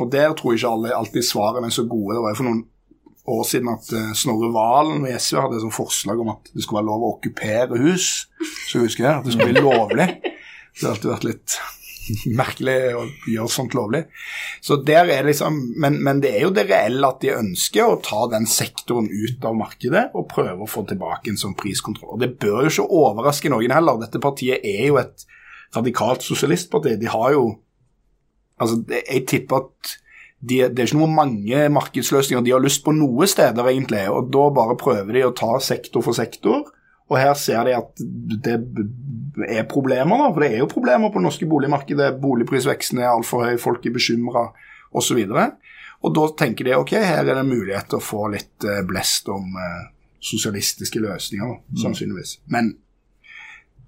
Og 0.00 0.10
der 0.12 0.34
tror 0.34 0.52
jeg 0.52 0.62
ikke 0.62 0.74
alle, 0.74 0.94
alltid 0.96 1.26
svarene 1.26 1.70
er 1.70 1.76
så 1.76 1.86
gode. 1.86 2.16
Det 2.16 2.24
var 2.24 2.38
for 2.38 2.48
noen 2.48 2.62
år 3.30 3.42
siden 3.46 3.72
at 3.74 3.90
uh, 3.94 4.12
Snorre 4.18 4.52
Valen 4.54 5.04
og 5.06 5.20
SV 5.20 5.42
hadde 5.44 5.60
et 5.60 5.76
forslag 5.76 6.22
om 6.22 6.32
at 6.34 6.54
det 6.54 6.64
skulle 6.64 6.80
være 6.80 6.90
lov 6.90 7.04
å 7.04 7.12
okkupere 7.16 7.82
hus. 7.84 8.08
Så 8.70 8.82
husker 8.82 9.06
jeg 9.06 9.18
at 9.18 9.28
det 9.28 9.36
skulle 9.36 9.52
bli 9.52 9.62
lovlig. 9.62 10.08
Det 10.74 10.86
har 10.86 10.96
alltid 10.96 11.14
vært 11.14 11.28
litt 11.28 11.60
merkelig 12.40 12.76
å 12.98 13.04
gjøre 13.30 13.52
sånt 13.52 13.76
lovlig. 13.76 14.04
Så 14.64 14.80
der 14.86 15.10
er 15.12 15.28
liksom, 15.28 15.58
men, 15.80 15.98
men, 16.04 16.22
det 16.24 16.34
er 16.36 16.46
jo 16.46 16.52
det 16.56 16.66
reelle 16.70 17.10
at 17.10 17.22
de 17.24 17.34
ønsker 17.36 17.86
å 17.86 18.00
ta 18.04 18.24
den 18.32 18.48
sektoren 18.50 19.08
ut 19.10 19.44
av 19.46 19.56
markedet 19.58 20.08
og 20.14 20.28
prøve 20.32 20.66
å 20.66 20.70
få 20.70 20.84
tilbake 20.90 21.32
en 21.32 21.40
sånn 21.40 21.56
priskontroll. 21.58 22.16
Og 22.16 22.22
Det 22.22 22.34
bør 22.42 22.66
jo 22.66 22.74
ikke 22.74 23.00
overraske 23.00 23.52
noen 23.52 23.74
heller. 23.74 24.00
Dette 24.02 24.22
partiet 24.22 24.64
er 24.66 24.86
jo 24.90 25.00
et 25.02 25.26
radikalt 25.76 26.24
sosialistparti. 26.26 26.98
De 27.00 27.10
har 27.10 27.34
jo 27.38 27.50
Altså, 28.60 28.82
jeg 28.92 29.22
tipper 29.24 29.56
at 29.56 29.92
de, 30.40 30.58
det 30.68 30.82
er 30.82 30.88
ikke 30.90 30.98
noe 30.98 31.12
mange 31.12 31.62
markedsløsninger 31.72 32.44
de 32.44 32.52
har 32.52 32.60
lyst 32.60 32.82
på 32.84 32.92
noe 32.92 33.24
steder, 33.28 33.70
egentlig. 33.70 34.02
Og 34.12 34.28
da 34.32 34.50
bare 34.52 34.76
prøver 34.80 35.16
de 35.16 35.22
å 35.24 35.32
ta 35.36 35.54
sektor 35.64 36.04
for 36.04 36.16
sektor. 36.16 36.66
Og 37.10 37.18
her 37.18 37.32
ser 37.38 37.64
de 37.66 37.74
at 37.74 38.02
det 38.46 38.56
er 39.48 39.66
problemer, 39.70 40.22
da, 40.22 40.28
for 40.30 40.44
det 40.44 40.50
er 40.52 40.62
jo 40.62 40.70
problemer 40.70 41.10
på 41.10 41.18
det 41.18 41.26
norske 41.26 41.48
boligmarkedet. 41.50 42.12
Boligprisveksten 42.22 43.02
er 43.02 43.10
altfor 43.10 43.48
høy, 43.48 43.56
folk 43.58 43.86
er 43.86 43.94
bekymra 43.96 44.44
osv. 44.94 45.18
Og, 45.26 45.72
og 46.06 46.14
da 46.16 46.28
tenker 46.44 46.68
de 46.68 46.76
ok, 46.78 46.94
her 47.02 47.24
er 47.24 47.34
det 47.34 47.48
mulighet 47.48 47.90
til 47.90 47.98
å 47.98 48.04
få 48.04 48.28
litt 48.34 48.66
eh, 48.66 48.84
blest 48.86 49.30
om 49.32 49.58
eh, 49.58 49.90
sosialistiske 50.22 51.02
løsninger, 51.02 51.50
da, 51.50 51.82
sannsynligvis. 51.82 52.36
Men 52.54 52.76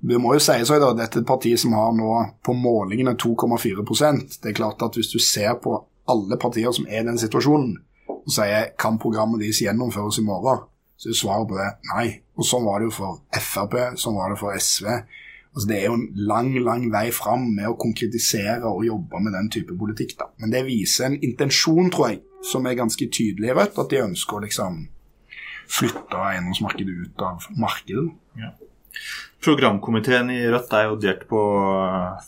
det 0.02 0.18
må 0.18 0.34
jo 0.34 0.42
sies 0.42 0.70
at 0.74 0.82
dette 0.98 1.20
er 1.20 1.22
et 1.22 1.28
parti 1.28 1.52
som 1.60 1.76
har 1.78 1.92
nå 1.94 2.10
på 2.42 2.56
målingene 2.58 3.14
2,4% 3.14 4.40
Det 4.42 4.50
er 4.50 4.56
klart 4.58 4.82
at 4.82 4.98
hvis 4.98 5.12
du 5.12 5.20
ser 5.22 5.54
på 5.62 5.76
alle 6.10 6.38
partier 6.42 6.74
som 6.74 6.88
er 6.90 7.04
i 7.04 7.06
den 7.06 7.20
situasjonen, 7.20 7.76
og 8.10 8.30
sier 8.34 8.72
kan 8.78 8.98
programmet 8.98 9.44
deres 9.44 9.62
gjennomføres 9.62 10.18
i 10.18 10.26
morgen, 10.26 10.64
så 10.98 11.10
er 11.10 11.18
svaret 11.18 11.48
på 11.50 11.58
det 11.58 11.68
nei. 11.92 12.06
Og 12.38 12.46
sånn 12.48 12.64
var 12.64 12.80
det 12.80 12.88
jo 12.88 12.96
for 12.96 13.20
Frp, 13.36 13.76
sånn 14.00 14.16
var 14.16 14.32
det 14.32 14.40
for 14.40 14.56
SV. 14.56 14.88
Altså, 15.52 15.66
det 15.68 15.78
er 15.78 15.90
jo 15.90 15.96
en 15.98 16.06
lang 16.30 16.54
lang 16.64 16.86
vei 16.92 17.10
fram 17.12 17.44
med 17.56 17.68
å 17.68 17.76
konkretisere 17.80 18.64
og 18.64 18.86
jobbe 18.86 19.20
med 19.20 19.34
den 19.36 19.50
type 19.52 19.76
politikk. 19.76 20.16
da. 20.18 20.30
Men 20.40 20.54
det 20.54 20.64
viser 20.68 21.10
en 21.10 21.18
intensjon, 21.20 21.90
tror 21.92 22.08
jeg, 22.08 22.22
som 22.48 22.66
er 22.66 22.78
ganske 22.78 23.08
tydelig 23.12 23.52
i 23.52 23.56
Rødt, 23.58 23.78
at 23.78 23.92
de 23.92 24.00
ønsker 24.00 24.38
å 24.38 24.44
liksom 24.46 24.80
flytte 25.72 26.22
eiendomsmarkedet 26.30 26.94
ut 27.04 27.26
av 27.26 27.44
markedet. 27.60 28.08
Ja. 28.40 28.54
Programkomiteen 29.44 30.32
i 30.32 30.40
Rødt 30.48 30.72
er 30.78 30.88
jo 30.88 30.98
delt 31.02 31.28
på 31.28 31.42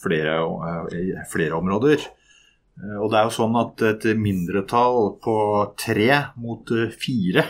flere, 0.03 0.37
flere 1.33 1.57
områder. 1.57 2.05
Og 3.01 3.09
det 3.09 3.19
er 3.19 3.29
jo 3.29 3.37
sånn 3.37 3.57
at 3.57 3.83
et 3.87 4.07
mindretall 4.19 5.15
på 5.23 5.37
tre 5.81 6.09
mot 6.43 6.73
fire 6.99 7.47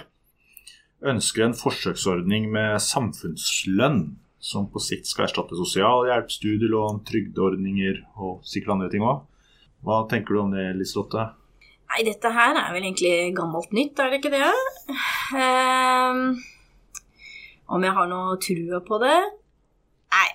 ønsker 1.05 1.47
en 1.47 1.57
forsøksordning 1.57 2.49
med 2.53 2.81
samfunnslønn 2.83 4.03
som 4.45 4.67
på 4.69 4.81
sikt 4.83 5.09
skal 5.09 5.27
erstatte 5.27 5.57
sosialhjelp, 5.57 6.29
studielån, 6.33 7.01
trygdeordninger 7.09 8.03
og 8.21 8.43
sikkert 8.49 8.75
andre 8.77 8.91
ting 8.93 9.05
òg. 9.07 9.23
Hva 9.85 10.03
tenker 10.09 10.37
du 10.37 10.43
om 10.43 10.53
det, 10.53 10.67
Liselotte? 10.77 11.31
Nei, 11.93 12.03
dette 12.05 12.33
her 12.33 12.57
er 12.59 12.73
vel 12.75 12.85
egentlig 12.85 13.33
gammelt 13.37 13.73
nytt, 13.77 14.01
er 14.01 14.13
det 14.13 14.21
ikke 14.21 14.33
det? 14.33 14.51
Um, 15.37 16.23
om 17.77 17.85
jeg 17.85 17.97
har 17.97 18.09
noe 18.11 18.37
trua 18.43 18.81
på 18.85 19.01
det? 19.05 19.17
Nei. 20.15 20.29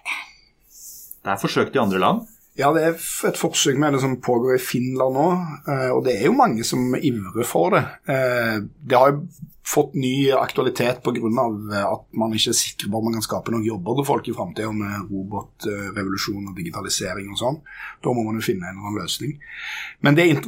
Det 1.20 1.34
er 1.34 1.42
forsøkt 1.42 1.78
i 1.78 1.82
andre 1.82 2.02
land? 2.02 2.28
Ja, 2.58 2.72
det 2.76 2.82
er 2.84 2.98
et 3.30 3.38
forsøk 3.40 3.78
med 3.80 3.94
det 3.96 4.02
som 4.04 4.18
pågår 4.20 4.58
i 4.58 4.64
Finland 4.64 5.16
nå. 5.16 5.28
Eh, 5.70 5.92
og 5.94 6.04
det 6.08 6.18
er 6.18 6.28
jo 6.28 6.36
mange 6.36 6.66
som 6.68 6.96
ivrer 6.98 7.46
for 7.48 7.76
det. 7.76 7.86
Eh, 8.10 8.58
det 8.60 8.98
har 8.98 9.14
jo 9.14 9.22
fått 9.70 9.94
ny 10.00 10.32
aktualitet 10.34 11.00
pga. 11.06 11.22
Eh, 11.22 11.86
at 11.86 12.04
man 12.20 12.34
ikke 12.36 12.52
er 12.52 12.58
sikker 12.58 12.90
på 12.90 13.00
om 13.00 13.06
man 13.08 13.16
kan 13.16 13.24
skape 13.24 13.54
noen 13.54 13.68
jobber 13.68 14.00
til 14.00 14.08
folk 14.10 14.28
i 14.28 14.36
framtida 14.36 14.72
med 14.76 15.12
robotrevolusjon 15.12 16.50
og 16.50 16.58
digitalisering 16.58 17.30
og 17.32 17.40
sånn. 17.40 17.62
Da 18.04 18.16
må 18.18 18.26
man 18.28 18.42
jo 18.42 18.48
finne 18.50 18.68
en 18.68 18.76
eller 18.76 18.90
annen 18.90 19.06
løsning. 19.06 19.38
Men 20.04 20.18
det 20.18 20.26
er, 20.26 20.42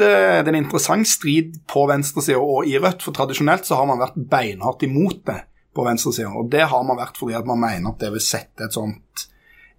det 0.00 0.08
er 0.08 0.50
en 0.50 0.58
interessant 0.58 1.10
strid 1.10 1.60
på 1.70 1.84
venstresida 1.90 2.40
og 2.40 2.66
i 2.66 2.80
Rødt, 2.80 3.04
for 3.04 3.14
tradisjonelt 3.14 3.68
så 3.68 3.78
har 3.78 3.86
man 3.90 4.02
vært 4.02 4.18
beinhardt 4.32 4.82
imot 4.88 5.22
det 5.30 5.42
på 5.74 5.86
venstresida. 5.86 6.32
Og 6.34 6.50
det 6.50 6.66
har 6.72 6.82
man 6.88 6.98
vært 6.98 7.20
fordi 7.20 7.38
at 7.38 7.46
man 7.46 7.62
mener 7.62 7.92
at 7.92 8.02
det 8.02 8.10
vil 8.16 8.26
sette 8.26 8.66
et 8.66 8.74
sånt 8.74 9.28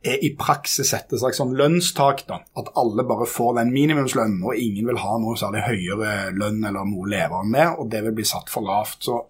er 0.06 0.22
i 0.24 0.32
praksis 0.38 0.94
et 0.94 1.13
slags 1.18 1.39
sånn 1.41 1.56
lønnstak. 1.58 2.26
da, 2.30 2.41
At 2.58 2.72
alle 2.80 3.06
bare 3.08 3.28
får 3.30 3.56
den 3.60 3.74
minimumslønnen, 3.74 4.44
og 4.44 4.60
ingen 4.60 4.89
vil 4.89 5.02
ha 5.02 5.15
noe 5.22 5.38
særlig 5.39 5.65
høyere 5.65 6.32
lønn 6.36 6.62
eller 6.63 6.86
noe 6.86 7.10
lavere 7.10 7.46
enn 7.46 7.56
det, 7.56 7.70
og 7.80 7.89
det 7.91 8.04
vil 8.06 8.18
bli 8.20 8.28
satt 8.28 8.52
for 8.54 8.65
lavt. 8.68 9.08
Så 9.10 9.22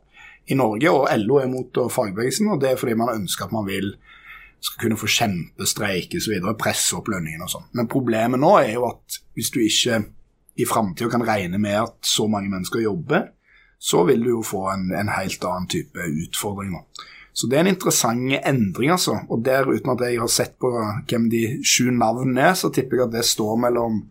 i 0.51 0.57
Norge, 0.57 0.91
og 0.91 1.07
LO 1.23 1.39
er 1.41 1.49
mot 1.49 1.79
fagbevegelsen, 1.91 2.51
og 2.53 2.61
det 2.61 2.73
er 2.73 2.81
fordi 2.81 2.97
man 2.99 3.15
ønsker 3.15 3.47
at 3.47 3.55
man 3.55 3.65
vil 3.69 3.95
skal 4.65 4.81
kunne 4.81 4.97
få 4.97 5.09
kjempestreik 5.11 6.15
osv., 6.17 6.35
presse 6.57 6.95
opp 6.97 7.09
lønningene 7.11 7.45
og 7.45 7.51
sånn. 7.51 7.67
Men 7.77 7.89
problemet 7.91 8.41
nå 8.41 8.51
er 8.61 8.75
jo 8.75 8.87
at 8.89 9.19
hvis 9.37 9.51
du 9.53 9.59
ikke 9.61 10.01
i 10.55 10.67
framtida 10.67 11.11
kan 11.11 11.25
regne 11.27 11.59
med 11.61 11.77
at 11.81 11.97
så 12.07 12.27
mange 12.31 12.49
mennesker 12.49 12.85
jobber, 12.85 13.27
så 13.79 14.05
vil 14.07 14.23
du 14.23 14.31
jo 14.31 14.45
få 14.45 14.63
en, 14.71 14.87
en 14.95 15.11
helt 15.13 15.43
annen 15.45 15.67
type 15.69 16.07
utfordringer. 16.25 16.85
Så 17.35 17.49
det 17.51 17.57
er 17.57 17.65
en 17.65 17.73
interessant 17.73 18.31
endring, 18.47 18.93
altså. 18.95 19.17
Og 19.27 19.41
der, 19.43 19.67
uten 19.67 19.91
at 19.91 20.03
jeg 20.07 20.21
har 20.21 20.31
sett 20.31 20.53
på 20.61 20.71
hvem 20.71 21.27
de 21.31 21.43
sju 21.67 21.89
navnene 21.91 22.49
er, 22.51 22.53
så 22.55 22.71
tipper 22.71 23.01
jeg 23.01 23.09
at 23.09 23.15
det 23.17 23.25
står 23.27 23.57
mellom 23.65 24.05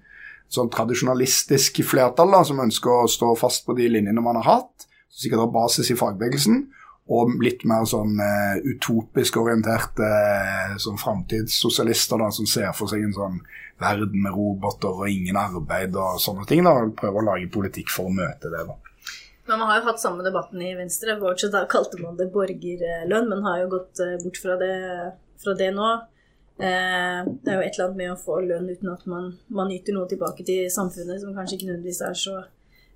sånn 0.53 0.69
tradisjonalistisk 0.73 1.81
flertall 1.89 2.35
da, 2.37 2.43
som 2.45 2.61
ønsker 2.63 2.93
å 2.93 3.11
stå 3.11 3.33
fast 3.41 3.65
på 3.67 3.77
de 3.79 3.89
linjene 3.97 4.23
man 4.23 4.39
har 4.43 4.51
hatt, 4.51 4.89
som 5.09 5.25
sikkert 5.25 5.47
har 5.47 5.55
basis 5.57 5.91
i 5.91 5.97
fagbevegelsen, 5.99 6.67
og 7.15 7.35
litt 7.45 7.65
mer 7.69 7.89
sånn 7.89 8.15
uh, 8.21 8.61
utopisk 8.65 9.37
orienterte 9.41 10.05
uh, 10.05 10.77
sånn 10.81 11.01
framtidssosialister 11.01 12.21
da, 12.21 12.31
som 12.33 12.49
ser 12.49 12.71
for 12.77 12.93
seg 12.93 13.05
en 13.05 13.17
sånn 13.17 13.41
verden 13.81 14.21
med 14.25 14.37
roboter 14.37 14.93
og 14.93 15.11
ingen 15.11 15.37
arbeid 15.37 15.97
og 15.97 16.21
sånne 16.23 16.47
ting. 16.49 16.65
da, 16.65 16.77
og 16.85 16.95
Prøver 16.97 17.21
å 17.21 17.29
lage 17.33 17.53
politikk 17.53 17.93
for 17.93 18.09
å 18.09 18.15
møte 18.15 18.53
det. 18.53 18.65
da. 18.69 18.79
Men 19.47 19.59
Man 19.59 19.69
har 19.69 19.81
jo 19.81 19.87
hatt 19.91 20.01
samme 20.01 20.25
debatten 20.25 20.63
i 20.63 20.75
Venstre. 20.75 21.19
Bortsett 21.21 21.53
da 21.53 21.67
kalte 21.69 22.01
man 22.01 22.17
det 22.17 22.31
borgerlønn, 22.33 23.29
men 23.29 23.45
har 23.45 23.61
jo 23.63 23.71
gått 23.77 24.01
eh, 24.01 24.17
bort 24.23 24.41
fra 24.41 24.57
det, 24.61 24.75
fra 25.43 25.55
det 25.59 25.71
nå. 25.77 25.91
Eh, 26.59 27.21
det 27.27 27.51
er 27.51 27.59
jo 27.59 27.65
et 27.65 27.75
eller 27.75 27.89
annet 27.89 28.01
med 28.01 28.13
å 28.15 28.21
få 28.21 28.39
lønn 28.45 28.71
uten 28.71 28.93
at 28.93 29.05
man, 29.11 29.33
man 29.53 29.73
yter 29.75 29.97
noe 29.97 30.09
tilbake 30.09 30.47
til 30.49 30.71
samfunnet, 30.73 31.21
som 31.21 31.37
kanskje 31.37 31.59
ikke 31.59 31.69
nødvendigvis 31.73 32.01
er 32.09 32.17
så 32.19 32.39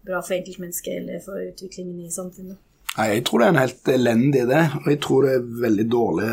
bra 0.06 0.22
for 0.22 0.38
enkeltmennesket 0.38 1.02
eller 1.02 1.20
for 1.24 1.42
utviklingen 1.42 2.06
i 2.06 2.12
samfunnet. 2.14 2.60
Nei, 2.98 3.12
Jeg 3.14 3.22
tror 3.28 3.38
det 3.38 3.46
er 3.46 3.52
en 3.52 3.60
helt 3.60 3.88
elendig 3.92 4.40
idé, 4.42 4.60
og 4.80 4.86
jeg 4.90 4.98
tror 5.04 5.22
det 5.22 5.34
er 5.36 5.44
veldig 5.62 5.84
dårlig. 5.92 6.24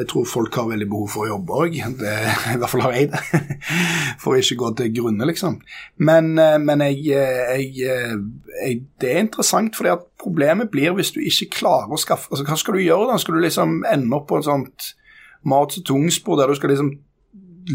Jeg 0.00 0.06
tror 0.10 0.24
folk 0.26 0.56
har 0.58 0.66
veldig 0.66 0.88
behov 0.90 1.12
for 1.12 1.22
å 1.22 1.28
jobbe 1.28 1.58
òg. 1.62 1.76
I 1.78 2.56
hvert 2.58 2.72
fall 2.72 2.82
har 2.82 2.96
jeg 2.96 3.10
det. 3.12 3.20
For 4.22 4.34
å 4.34 4.40
ikke 4.40 4.56
gå 4.58 4.70
til 4.80 4.90
grunne, 4.96 5.28
liksom. 5.30 5.60
Men, 6.02 6.32
eh, 6.42 6.56
men 6.58 6.82
jeg, 6.82 7.04
eh, 7.14 7.52
jeg, 7.52 7.68
eh, 7.86 8.16
jeg, 8.64 8.80
det 8.98 9.12
er 9.12 9.22
interessant, 9.22 9.78
fordi 9.78 9.92
at 9.92 10.06
problemet 10.18 10.72
blir 10.72 10.96
hvis 10.96 11.12
du 11.14 11.20
ikke 11.22 11.52
klarer 11.60 11.94
å 11.94 12.00
skaffe 12.00 12.32
altså 12.32 12.46
Hva 12.48 12.56
skal 12.58 12.74
du 12.74 12.82
gjøre 12.82 13.12
da? 13.12 13.18
Skal 13.22 13.38
du 13.38 13.44
liksom 13.44 13.76
ende 13.86 14.18
opp 14.18 14.26
på 14.32 14.40
et 14.40 14.48
sånt 14.48 14.88
mat 15.46 15.76
og 15.78 15.84
tungspor 15.86 16.40
der 16.40 16.50
du 16.50 16.58
skal 16.58 16.74
liksom 16.74 16.90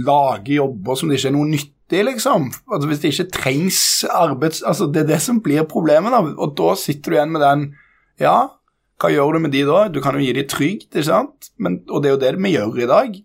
lage 0.03 0.57
jobber 0.57 0.99
som 0.99 1.07
det 1.07 1.21
ikke 1.21 1.31
er 1.31 1.37
noe 1.37 1.47
nyttig 1.47 2.03
liksom. 2.09 2.49
Altså 2.67 2.89
Hvis 2.89 2.99
det 3.05 3.13
ikke 3.13 3.35
trengs 3.37 3.79
arbeids... 4.11 4.59
Altså 4.67 4.89
Det 4.91 5.05
er 5.05 5.13
det 5.13 5.21
som 5.23 5.39
blir 5.45 5.63
problemet, 5.69 6.11
da. 6.11 6.19
Og 6.43 6.57
da 6.59 6.75
sitter 6.79 7.13
du 7.13 7.17
igjen 7.17 7.33
med 7.37 7.45
den 7.45 7.65
ja, 8.21 8.37
hva 9.01 9.11
gjør 9.11 9.35
du 9.35 9.43
med 9.43 9.53
de 9.53 9.63
da? 9.67 9.85
Du 9.91 9.99
kan 10.03 10.15
jo 10.15 10.23
gi 10.23 10.33
de 10.35 10.45
trygd, 10.47 10.89
ikke 10.91 11.07
sant? 11.09 11.51
Men, 11.59 11.81
og 11.89 12.03
det 12.03 12.09
er 12.09 12.15
jo 12.15 12.21
det 12.21 12.35
vi 12.39 12.53
gjør 12.55 12.83
i 12.83 12.89
dag. 12.89 13.17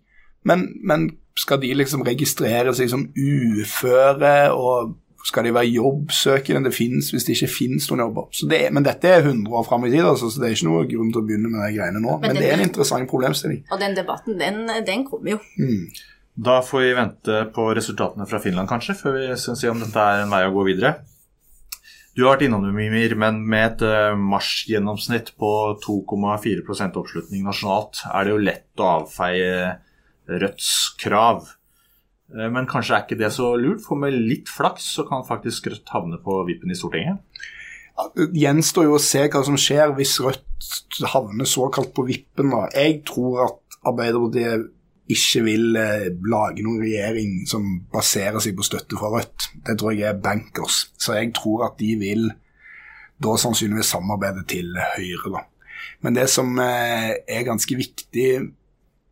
Men, 0.49 0.65
men 0.83 1.05
skal 1.39 1.61
de 1.61 1.69
liksom 1.77 2.03
registrere 2.07 2.73
seg 2.75 2.89
som 2.91 3.05
uføre, 3.15 4.33
og 4.51 4.95
skal 5.27 5.47
de 5.47 5.53
være 5.55 5.71
jobbsøkende? 5.71 6.67
Det 6.67 6.75
finnes 6.75 7.11
hvis 7.13 7.27
det 7.27 7.37
ikke 7.37 7.51
finnes 7.53 7.87
noen 7.91 8.03
jobber. 8.07 8.29
Det, 8.51 8.61
men 8.75 8.87
dette 8.87 9.11
er 9.11 9.23
100 9.23 9.55
år 9.55 9.65
fram 9.67 9.87
i 9.87 9.91
tid, 9.93 10.03
altså, 10.03 10.31
så 10.31 10.41
det 10.41 10.49
er 10.49 10.57
ikke 10.57 10.69
noe 10.69 10.85
grunn 10.89 11.11
til 11.13 11.21
å 11.21 11.27
begynne 11.27 11.51
med 11.53 11.63
de 11.63 11.73
greiene 11.77 12.03
nå. 12.03 12.17
Men, 12.17 12.33
men 12.33 12.41
det 12.41 12.47
er 12.49 12.57
en 12.57 12.65
interessant 12.67 13.11
problemstilling. 13.11 13.65
Og 13.69 13.83
den 13.83 13.97
debatten, 13.99 14.39
den, 14.39 14.63
den 14.87 15.05
kommer 15.07 15.37
jo. 15.37 15.43
Mm. 15.59 15.85
Da 16.39 16.61
får 16.63 16.83
vi 16.85 16.91
vente 16.95 17.39
på 17.55 17.65
resultatene 17.75 18.27
fra 18.29 18.39
Finland, 18.39 18.69
kanskje, 18.71 18.95
før 18.95 19.17
vi 19.17 19.31
skal 19.39 19.57
si 19.59 19.71
om 19.71 19.79
dette 19.83 20.03
er 20.11 20.23
en 20.23 20.31
vei 20.31 20.45
å 20.47 20.53
gå 20.55 20.63
videre. 20.69 20.93
Du 22.17 22.25
har 22.25 22.33
vært 22.33 22.47
innom 22.47 22.65
det, 22.65 22.73
Mimir, 22.75 23.13
men 23.19 23.43
med 23.47 23.65
et 23.67 23.83
marsjgjennomsnitt 23.85 24.17
marsgjennomsnitt 24.17 25.29
på 25.39 25.51
2,4% 25.85 26.97
oppslutning 26.99 27.45
nasjonalt, 27.45 28.01
er 28.09 28.25
det 28.25 28.33
jo 28.33 28.41
lett 28.49 28.81
å 28.83 28.89
avfeie 28.97 29.77
Rødts 30.29 30.73
krav. 31.01 31.47
Uh, 32.29 32.47
men 32.53 32.67
kanskje 32.69 32.97
er 32.97 33.05
ikke 33.05 33.19
det 33.19 33.31
så 33.33 33.53
lurt, 33.57 33.81
for 33.85 33.97
med 34.01 34.13
litt 34.13 34.51
flaks 34.51 34.91
så 34.97 35.05
kan 35.09 35.25
faktisk 35.25 35.71
Rødt 35.71 35.93
havne 35.93 36.19
på 36.21 36.41
vippen 36.49 36.73
i 36.73 36.77
Stortinget? 36.77 37.23
Gjenstår 38.15 38.85
jo 38.87 38.95
å 38.95 39.03
se 39.03 39.25
hva 39.27 39.41
som 39.43 39.57
skjer 39.59 39.95
hvis 39.97 40.19
Rødt 40.23 41.07
havner 41.11 41.49
såkalt 41.49 41.91
på 41.95 42.05
vippen. 42.07 42.53
Da. 42.53 42.67
Jeg 42.75 43.01
tror 43.09 43.43
at 43.47 43.79
Arbeiderpartiet 43.89 44.69
ikke 45.09 45.41
vil 45.45 45.77
eh, 45.79 46.09
lage 46.29 46.63
noen 46.65 46.83
regjering 46.83 47.39
som 47.49 47.65
baserer 47.91 48.37
seg 48.43 48.57
på 48.57 48.65
støtte 48.67 48.97
fra 48.99 49.09
Rødt. 49.15 49.49
Det 49.65 49.77
tror 49.79 49.95
jeg 49.95 50.05
er 50.11 50.21
bankers. 50.21 50.83
Så 51.01 51.17
jeg 51.17 51.33
tror 51.37 51.65
at 51.69 51.79
de 51.81 51.95
vil 51.97 52.29
da 53.19 53.33
sannsynligvis 53.41 53.89
samarbeide 53.95 54.45
til 54.49 54.77
Høyre. 54.77 55.33
da. 55.33 55.41
Men 56.05 56.15
det 56.15 56.29
som 56.31 56.53
eh, 56.61 57.15
er 57.25 57.47
ganske 57.47 57.75
viktig, 57.75 58.29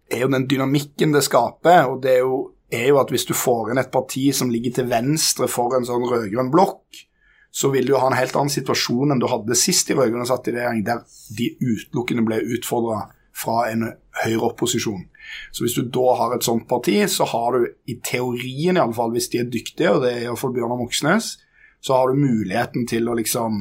er 0.08 0.24
jo 0.24 0.30
den 0.32 0.48
dynamikken 0.48 1.16
det 1.16 1.26
skaper. 1.26 1.90
og 1.90 2.04
det 2.04 2.14
er 2.14 2.24
jo, 2.24 2.38
er 2.72 2.88
jo 2.92 3.02
at 3.02 3.12
hvis 3.12 3.26
du 3.26 3.34
får 3.34 3.72
inn 3.72 3.82
et 3.82 3.92
parti 3.92 4.30
som 4.36 4.54
ligger 4.54 4.78
til 4.78 4.90
venstre 4.92 5.50
for 5.52 5.76
en 5.76 5.88
sånn 5.88 6.06
rød-grønn 6.08 6.54
blokk, 6.54 7.04
så 7.52 7.72
vil 7.74 7.88
du 7.90 7.98
ha 7.98 8.08
en 8.08 8.20
helt 8.20 8.36
annen 8.38 8.54
situasjon 8.54 9.12
enn 9.12 9.22
du 9.22 9.28
hadde 9.32 9.58
sist 9.58 9.90
de 9.90 9.98
rød-grønne 9.98 10.28
satt 10.30 10.48
i 10.52 10.54
regjering, 10.54 10.86
der 10.86 11.02
de 11.34 11.56
utelukkende 11.58 12.26
ble 12.28 12.44
utfordra 12.54 13.08
fra 13.38 13.68
en 13.72 13.92
høyreopposisjon. 14.24 15.06
Så 15.52 15.64
hvis 15.64 15.76
du 15.78 15.84
da 15.94 16.14
har 16.20 16.36
et 16.36 16.46
sånt 16.48 16.68
parti, 16.70 17.00
så 17.12 17.28
har 17.30 17.58
du 17.58 17.68
i 17.92 17.98
teorien 18.06 18.80
iallfall, 18.80 19.14
hvis 19.16 19.30
de 19.34 19.42
er 19.42 19.52
dyktige, 19.52 19.92
og 19.94 20.06
det 20.06 20.14
er 20.14 20.24
iallfall 20.26 20.56
Bjørnar 20.56 20.80
Moxnes, 20.80 21.36
så 21.84 22.00
har 22.00 22.10
du 22.10 22.22
muligheten 22.22 22.88
til 22.90 23.10
å 23.10 23.18
liksom 23.18 23.60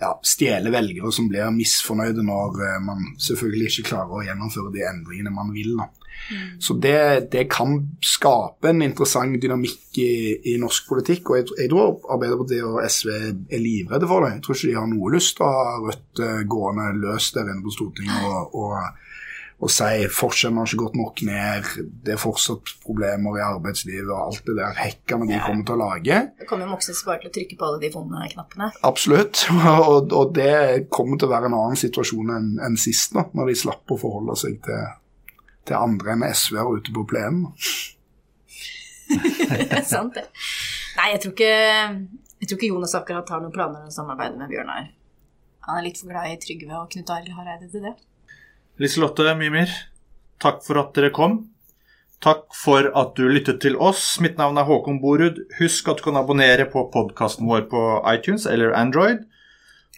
ja, 0.00 0.10
stjele 0.24 0.72
velgere 0.72 1.12
som 1.14 1.28
blir 1.30 1.50
misfornøyde 1.54 2.24
når 2.26 2.60
uh, 2.60 2.76
man 2.84 3.10
selvfølgelig 3.20 3.70
ikke 3.70 3.88
klarer 3.92 4.20
å 4.20 4.26
gjennomføre 4.26 4.72
de 4.74 4.86
endringene 4.88 5.32
man 5.34 5.52
vil. 5.54 5.74
Mm. 6.30 6.60
Så 6.62 6.76
det, 6.82 6.96
det, 7.32 7.46
kan 7.52 7.76
skape 8.04 8.70
en 8.70 8.82
interessant 8.84 9.38
dynamikk 9.40 10.00
i, 10.02 10.12
i 10.52 10.56
norsk 10.60 10.88
politikk. 10.90 11.30
Og 11.32 11.40
jeg, 11.40 11.48
jeg, 11.58 11.70
tror 11.72 12.00
Arbeiderpartiet 12.16 12.66
og 12.66 12.80
SV 12.86 13.12
er 13.16 13.62
livredde 13.62 14.10
for 14.10 14.26
det. 14.26 14.34
Jeg 14.36 14.44
tror 14.46 14.58
ikke 14.58 14.72
de 14.72 14.80
har 14.80 14.90
noe 14.90 15.14
lyst 15.16 15.36
til 15.38 15.46
å 15.46 15.52
ha 15.54 15.78
Rødt 15.84 16.24
uh, 16.24 16.40
gående 16.56 16.90
løs 17.00 17.30
der 17.36 17.48
inne 17.48 17.64
på 17.64 17.76
Stortinget 17.76 18.28
og, 18.28 18.58
og 18.60 18.76
og 19.60 19.68
si 19.68 20.06
forskjellene 20.16 20.62
har 20.62 20.70
ikke 20.70 20.80
gått 20.80 20.94
nok 20.96 21.20
ned, 21.28 21.66
det 22.04 22.14
er 22.14 22.20
fortsatt 22.20 22.70
problemer 22.80 23.36
i 23.36 23.42
arbeidslivet 23.44 24.08
og 24.08 24.22
alt 24.22 24.46
det 24.46 24.54
der 24.56 24.78
hekkene 24.78 25.28
de 25.28 25.36
ja. 25.36 25.42
kommer 25.44 25.66
til 25.68 25.76
å 25.76 25.80
lage. 25.82 26.20
Det 26.40 26.48
kommer 26.48 26.64
jo 26.64 26.72
Moxnes 26.72 27.02
bare 27.04 27.20
til 27.20 27.28
å 27.28 27.34
trykke 27.34 27.58
på 27.60 27.68
alle 27.68 27.82
de 27.82 27.90
vonde 27.92 28.30
knappene. 28.32 28.70
Absolutt, 28.88 29.44
og, 29.90 30.08
og, 30.16 30.32
det 30.38 30.88
kommer 30.88 31.20
til 31.20 31.28
å 31.28 31.34
være 31.34 31.52
en 31.52 31.58
annen 31.58 31.80
situasjon 31.82 32.32
enn 32.38 32.50
en 32.70 32.80
sist, 32.80 33.12
nå, 33.16 33.26
når 33.36 33.52
de 33.52 33.58
slapp 33.66 33.92
å 33.92 34.00
forholde 34.00 34.38
seg 34.40 34.56
til, 34.64 34.90
til 35.68 35.76
andre 35.76 36.16
enn 36.16 36.28
SV-er 36.30 36.74
ute 36.80 36.96
på 36.96 37.04
plenen. 37.12 37.50
Sant 39.92 40.16
det. 40.16 40.24
Nei, 40.96 41.12
jeg 41.12 41.24
tror 41.26 41.36
ikke, 41.36 41.54
jeg 42.40 42.48
tror 42.48 42.56
ikke 42.56 42.72
Jonas 42.72 42.96
akkurat 42.96 43.36
har 43.36 43.44
noen 43.44 43.52
planer 43.52 43.84
om 43.84 43.92
å 43.92 43.94
samarbeide 43.94 44.40
med 44.40 44.48
Bjørnar. 44.52 44.88
Han 45.68 45.76
er 45.76 45.84
litt 45.84 46.00
for 46.00 46.08
glad 46.08 46.32
i 46.32 46.38
Trygve 46.40 46.78
og 46.80 46.88
Knut 46.94 47.12
Arild 47.12 47.36
Hareide 47.36 47.68
til 47.68 47.84
det. 47.84 47.98
Liselotte 48.80 49.34
Mimir, 49.36 49.68
takk 50.40 50.62
for 50.64 50.80
at 50.80 50.94
dere 50.96 51.10
kom. 51.12 51.34
Takk 52.24 52.46
for 52.56 52.86
at 52.96 53.10
du 53.16 53.26
lyttet 53.28 53.58
til 53.60 53.76
oss. 53.76 54.14
Mitt 54.24 54.38
navn 54.40 54.56
er 54.56 54.64
Håkon 54.64 55.02
Borud. 55.02 55.42
Husk 55.58 55.88
at 55.92 56.00
du 56.00 56.06
kan 56.06 56.16
abonnere 56.16 56.64
på 56.68 56.86
podkasten 56.92 57.48
vår 57.48 57.66
på 57.68 57.82
iTunes 58.08 58.46
eller 58.48 58.72
Android. 58.76 59.26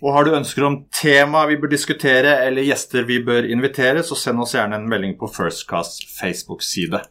Og 0.03 0.17
har 0.17 0.27
du 0.27 0.35
ønsker 0.35 0.67
om 0.67 0.81
tema 0.91 1.45
vi 1.47 1.61
bør 1.63 1.71
diskutere 1.71 2.41
eller 2.43 2.67
gjester 2.67 3.07
vi 3.07 3.21
bør 3.23 3.47
invitere, 3.47 4.03
så 4.03 4.19
send 4.19 4.43
oss 4.43 4.57
gjerne 4.59 4.81
en 4.81 4.91
melding 4.91 5.15
på 5.19 5.31
Firstcasts 5.31 6.03
Facebook-side. 6.19 7.05